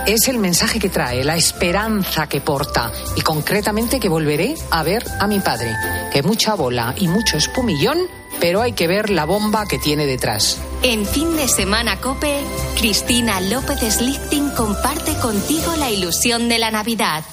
[0.04, 5.02] es el mensaje que trae, la esperanza que porta y concretamente que volveré a ver
[5.18, 5.74] a mi padre.
[6.12, 8.06] Que mucha bola y mucho espumillón,
[8.38, 10.58] pero hay que ver la bomba que tiene detrás.
[10.82, 12.42] En fin de semana Cope,
[12.76, 17.24] Cristina López Slichting comparte contigo la ilusión de la Navidad.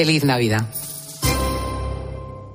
[0.00, 0.62] Feliz Navidad.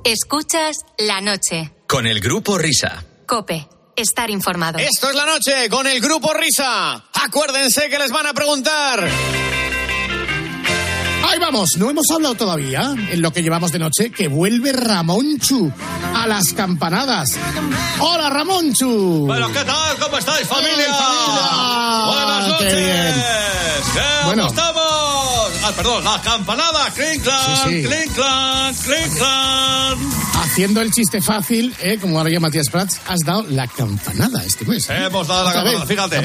[0.04, 1.72] Escuchas la noche.
[1.86, 3.06] Con el grupo Risa.
[3.28, 4.80] Cope, estar informado.
[4.80, 7.04] Esto es la noche con el grupo Risa.
[7.24, 9.08] Acuérdense que les van a preguntar.
[11.30, 15.72] Ahí vamos, no hemos hablado todavía en lo que llevamos de noche que vuelve Ramonchu
[16.16, 17.30] a las campanadas.
[18.00, 19.28] ¡Hola, Ramonchu!
[19.28, 19.98] Bueno, ¿qué tal?
[20.00, 20.92] ¿Cómo estáis, familia?
[20.92, 22.06] familia!
[22.08, 22.76] Buenas Qué noches.
[22.76, 23.14] bien.
[23.94, 24.48] ¿Qué Bueno.
[24.48, 25.35] ¿Cómo estamos?
[25.68, 26.94] Ah, perdón, las campanadas.
[26.94, 27.88] Clink, clan, Sí, sí.
[27.88, 29.98] clink, clan, clink, clan.
[30.44, 31.98] Haciendo el chiste fácil, ¿eh?
[32.00, 34.88] como ahora ya Matías Prats, has dado la campanada este mes.
[34.92, 35.06] ¿eh?
[35.08, 36.18] Hemos dado la campanada, fíjate.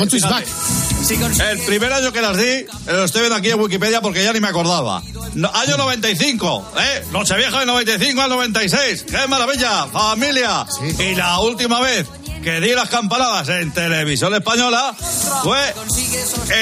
[1.50, 4.32] El primer año que las di, eh, lo estoy viendo aquí en Wikipedia porque ya
[4.34, 5.02] ni me acordaba.
[5.34, 7.04] No- año 95, ¿eh?
[7.10, 9.04] Nochevieja del 95 al 96.
[9.10, 10.66] ¡Qué maravilla, familia!
[10.98, 12.06] Y la última vez
[12.42, 14.94] que di las campanadas en televisión española
[15.42, 15.58] fue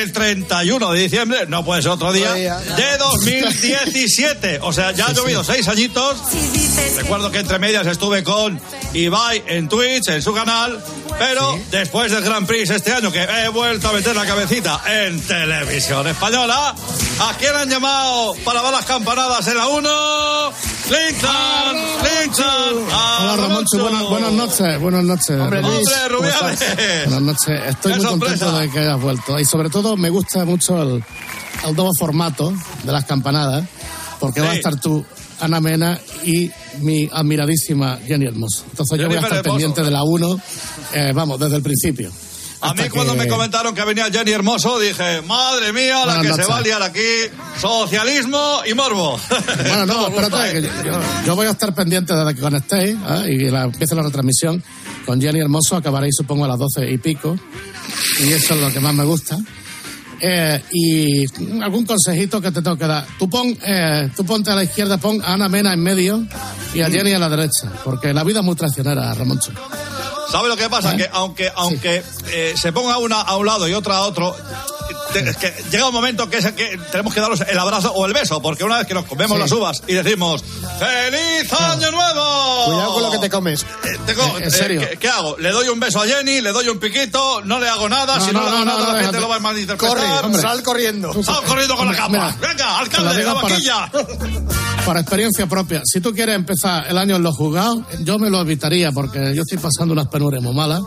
[0.00, 4.60] el 31 de diciembre, no puede ser otro día, de 2017.
[4.62, 6.18] O sea, ya ha llovido seis añitos.
[6.96, 8.60] Recuerdo que entre medias estuve con
[8.92, 10.82] Ibai en Twitch, en su canal,
[11.18, 15.20] pero después del Grand Prix este año que he vuelto a meter la cabecita en
[15.20, 16.74] televisión española,
[17.20, 19.88] ¿a quién han llamado para dar las campanadas en la 1?
[20.88, 22.86] Clinton, Clinton.
[22.88, 25.30] Hola, Ramonchu, buenas, buenas noches, buenas noches.
[25.40, 25.62] Hombre.
[25.62, 25.88] Luis.
[26.08, 26.60] Rubiales.
[27.06, 28.46] Buenas noches, estoy Qué muy sorpresa.
[28.46, 31.04] contento de que hayas vuelto y sobre todo me gusta mucho el,
[31.66, 32.52] el nuevo formato
[32.84, 33.64] de las campanadas,
[34.18, 35.04] porque va a estar tú,
[35.40, 38.64] Ana Mena y mi admiradísima Jenny Hermoso.
[38.70, 39.50] Entonces yo voy a estar Hermoso.
[39.50, 40.40] pendiente de la 1,
[40.94, 42.10] eh, vamos, desde el principio.
[42.60, 46.36] A mí cuando que- me comentaron que venía Jenny Hermoso dije, madre mía, la Buenas
[46.38, 47.00] que se va a liar aquí,
[47.60, 49.18] socialismo y morbo.
[49.62, 53.28] Bueno, no, espérate, que yo, yo voy a estar pendiente desde que conectéis ¿eh?
[53.32, 54.60] y la, empiece la retransmisión
[55.06, 57.38] con Jenny Hermoso, acabaréis supongo a las doce y pico,
[58.20, 59.38] y eso es lo que más me gusta.
[60.20, 63.06] Eh, y algún consejito que te tengo que dar.
[63.18, 66.26] Tú, pon, eh, tú ponte a la izquierda, pon a Ana Mena en medio
[66.74, 69.52] y a Jenny a la derecha, porque la vida es muy traicionera, Ramoncho.
[70.30, 70.96] ¿Sabes lo que pasa?
[70.96, 72.02] Que aunque, aunque
[72.32, 74.34] eh, se ponga una a un lado y otra a otro,
[75.22, 77.92] te- es que llega un momento que, es el que tenemos que darnos el abrazo
[77.92, 79.40] o el beso, porque una vez que nos comemos Sí.
[79.42, 80.42] las uvas y decimos
[80.78, 82.64] ¡Feliz Año Nuevo!
[82.66, 83.62] Cuidado con lo que te comes.
[83.62, 84.80] Eh, tengo- Eh, en eh, serio.
[84.80, 85.36] ¿qué, qué hago?
[85.38, 86.40] ¿Le doy un beso a Jenny?
[86.40, 87.42] ¿Le doy un piquito?
[87.44, 88.18] ¿No le hago nada?
[88.18, 89.96] No, si no, no, le hago no, nada, no, la gente lo va a malinterpretar.
[89.96, 90.40] Corre, hombre.
[90.42, 91.22] Sal corriendo.
[91.22, 92.08] ¡Sal corriendo con la capa!
[92.08, 93.90] Mira, ¡Venga, alcalde, la para- vaquilla!
[94.84, 98.40] Por experiencia propia, si tú quieres empezar el año en los juzgados, yo me lo
[98.40, 100.80] evitaría porque yo estoy pasando unas penurias muy malas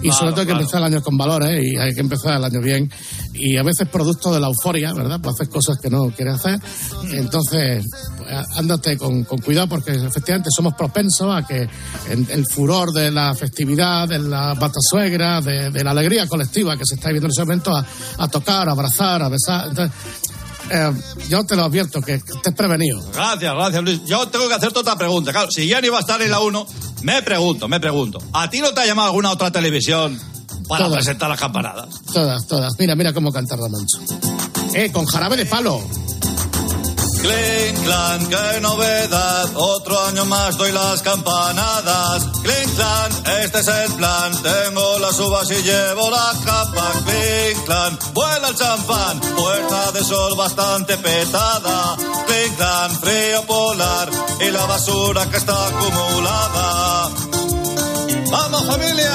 [0.00, 0.60] y Claro, sobre todo hay que claro.
[0.60, 2.92] empezar el año con valores y hay que empezar el año bien
[3.34, 5.20] y a veces producto de la euforia, ¿verdad?
[5.22, 6.60] Pues haces cosas que no quieres hacer,
[7.12, 7.84] entonces
[8.16, 11.68] pues, ándate con, con cuidado porque efectivamente somos propensos a que
[12.10, 16.84] en el furor de la festividad, de la batasuegra, de, de la alegría colectiva que
[16.86, 17.84] se está viviendo en ese momento, a,
[18.18, 19.68] a tocar, a abrazar, a besar.
[19.68, 19.92] Entonces,
[20.70, 20.92] eh,
[21.28, 23.00] yo te lo advierto, que estés prevenido.
[23.12, 24.04] Gracias, gracias, Luis.
[24.04, 25.32] Yo tengo que hacerte otra pregunta.
[25.32, 26.66] Claro, si Jenny va a estar en la 1,
[27.02, 28.18] me pregunto, me pregunto.
[28.32, 30.18] ¿A ti no te ha llamado alguna otra televisión
[30.68, 30.98] para Todas.
[30.98, 31.88] presentar las campanadas?
[32.12, 32.72] Todas, todas.
[32.78, 33.98] Mira, mira cómo canta Ramoncho.
[34.74, 35.80] Eh, con jarabe de palo.
[37.22, 39.48] Clink, clan, qué novedad.
[39.54, 42.24] Otro año más doy las campanadas.
[42.42, 43.12] Clink, clan,
[43.44, 44.32] este es el plan.
[44.42, 46.90] Tengo las uvas y llevo la capa.
[47.04, 49.20] Clink, clan, vuela el champán.
[49.36, 51.96] Puerta de sol bastante petada.
[52.26, 54.10] Clink, clan, frío polar.
[54.40, 57.08] Y la basura que está acumulada.
[58.32, 59.12] ¡Vamos familia!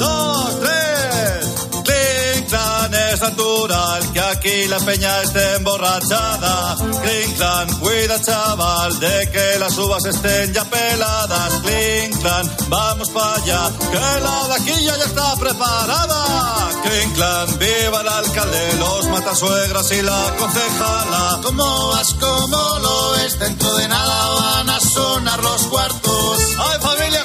[0.00, 1.46] ¡Dos, tres!
[1.84, 6.74] Clink Clan es natural que aquí la peña esté emborrachada.
[6.76, 11.52] Clink Clan, cuida chaval de que las uvas estén ya peladas.
[11.62, 16.68] Clink Clan, vamos para allá, que la vaquilla ya está preparada.
[16.82, 21.40] Clink Clan, viva el alcalde, los matasuegras y la concejala.
[21.44, 22.12] ¿Cómo vas?
[22.14, 23.38] ¿Cómo lo es?
[23.38, 26.38] Dentro de nada van a sonar los cuartos.
[26.58, 27.21] ¡Ay familia,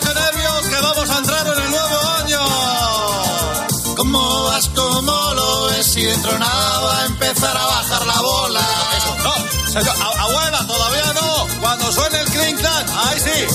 [5.98, 6.04] lo ves?
[6.04, 8.62] Y dentro de nada va a empezar a bajar la bola.
[8.98, 11.48] Eso, no, señor, abuela, todavía no.
[11.60, 13.48] Cuando suene el clink clan, ahí sí.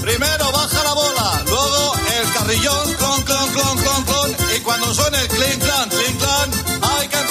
[0.00, 4.36] Primero baja la bola, luego el carrillón, clon, clon, clon, clon, clon.
[4.56, 5.75] Y cuando suene el clink clan,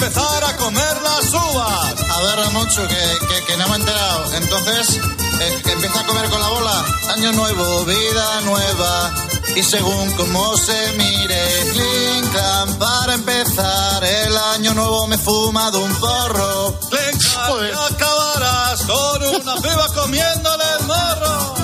[0.06, 1.94] empezar a comer las uvas.
[2.10, 4.34] A ver, Ramoncho, que, que, que no me he enterado.
[4.34, 5.00] Entonces,
[5.40, 6.84] eh, que empieza a comer con la bola.
[7.16, 9.12] Año nuevo, vida nueva.
[9.56, 15.80] Y según cómo se mire, clink, clan, para empezar, el año nuevo me he fumado
[15.80, 16.78] un porro.
[16.88, 21.55] Clink clan, y acabarás con una piba comiéndole el morro.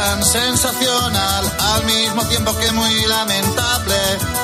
[0.00, 3.96] Clan, sensacional, al mismo tiempo que muy lamentable.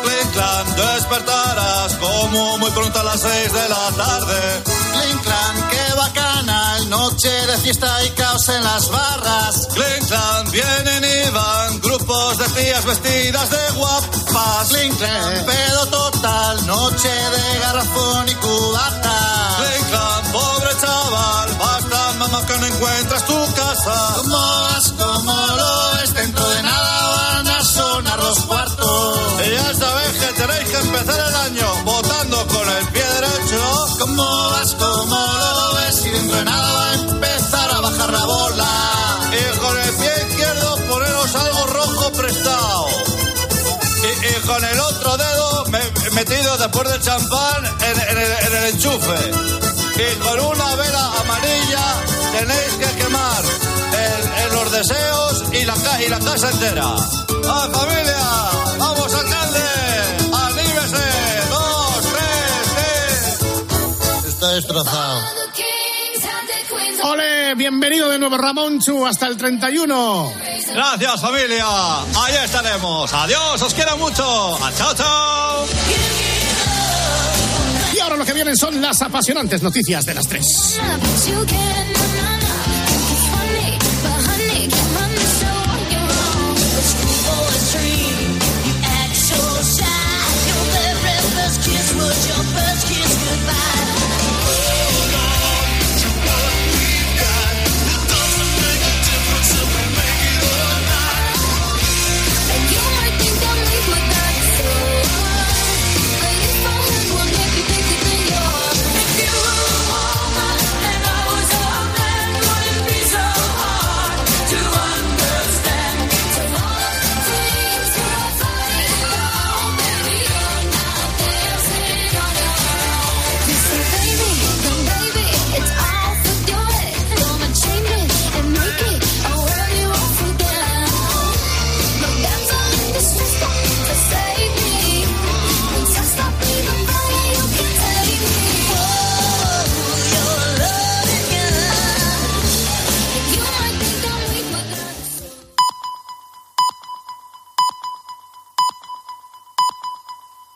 [0.02, 4.62] Clink clan, despertarás como muy pronto a las seis de la tarde.
[4.64, 9.68] Clink, clan, qué bacanal, noche de fiesta y caos en las barras.
[9.72, 14.68] Clink clan, vienen y van grupos de tías vestidas de guapas.
[14.68, 19.57] Clink, clan, pedo total, noche de garrafón y cubata.
[19.57, 24.12] Clink clan, pobre chaval, basta mamá que no encuentras tu casa.
[24.16, 24.92] ¿Cómo vas?
[24.98, 26.14] ¿Cómo lo ves?
[26.14, 29.18] Dentro de nada van a sonar los cuartos.
[29.47, 33.86] Y ya sabéis que tenéis que empezar el año votando con el pie derecho.
[34.01, 34.74] ¿Cómo vas?
[34.74, 36.05] ¿Cómo lo ves?
[36.07, 38.70] Y dentro de nada va a empezar a bajar la bola.
[39.32, 42.86] Y con el pie izquierdo poneros algo rojo prestado.
[44.03, 48.57] Y, y con el otro dedo me- metido después del champán en, en el, en
[48.57, 49.30] el enchufe.
[49.97, 51.84] Y con una vela amarilla
[52.38, 53.42] tenéis que quemar
[54.76, 56.84] deseos y la, ca- y la casa entera.
[57.48, 58.76] ¡Ah, familia!
[58.78, 59.60] ¡Vamos, alcalde!
[60.32, 61.06] ¡Anímese!
[61.50, 64.28] ¡Dos, tres, tres!
[64.28, 65.20] Está destrozado.
[67.04, 70.32] Ole, bienvenido de nuevo Ramonchu hasta el 31.
[70.74, 71.64] Gracias, familia.
[72.00, 73.12] Ahí estaremos.
[73.12, 74.58] Adiós, os quiero mucho.
[74.62, 75.66] Ah, ¡Chao, chao!
[77.94, 80.80] Y ahora lo que vienen son las apasionantes noticias de las tres.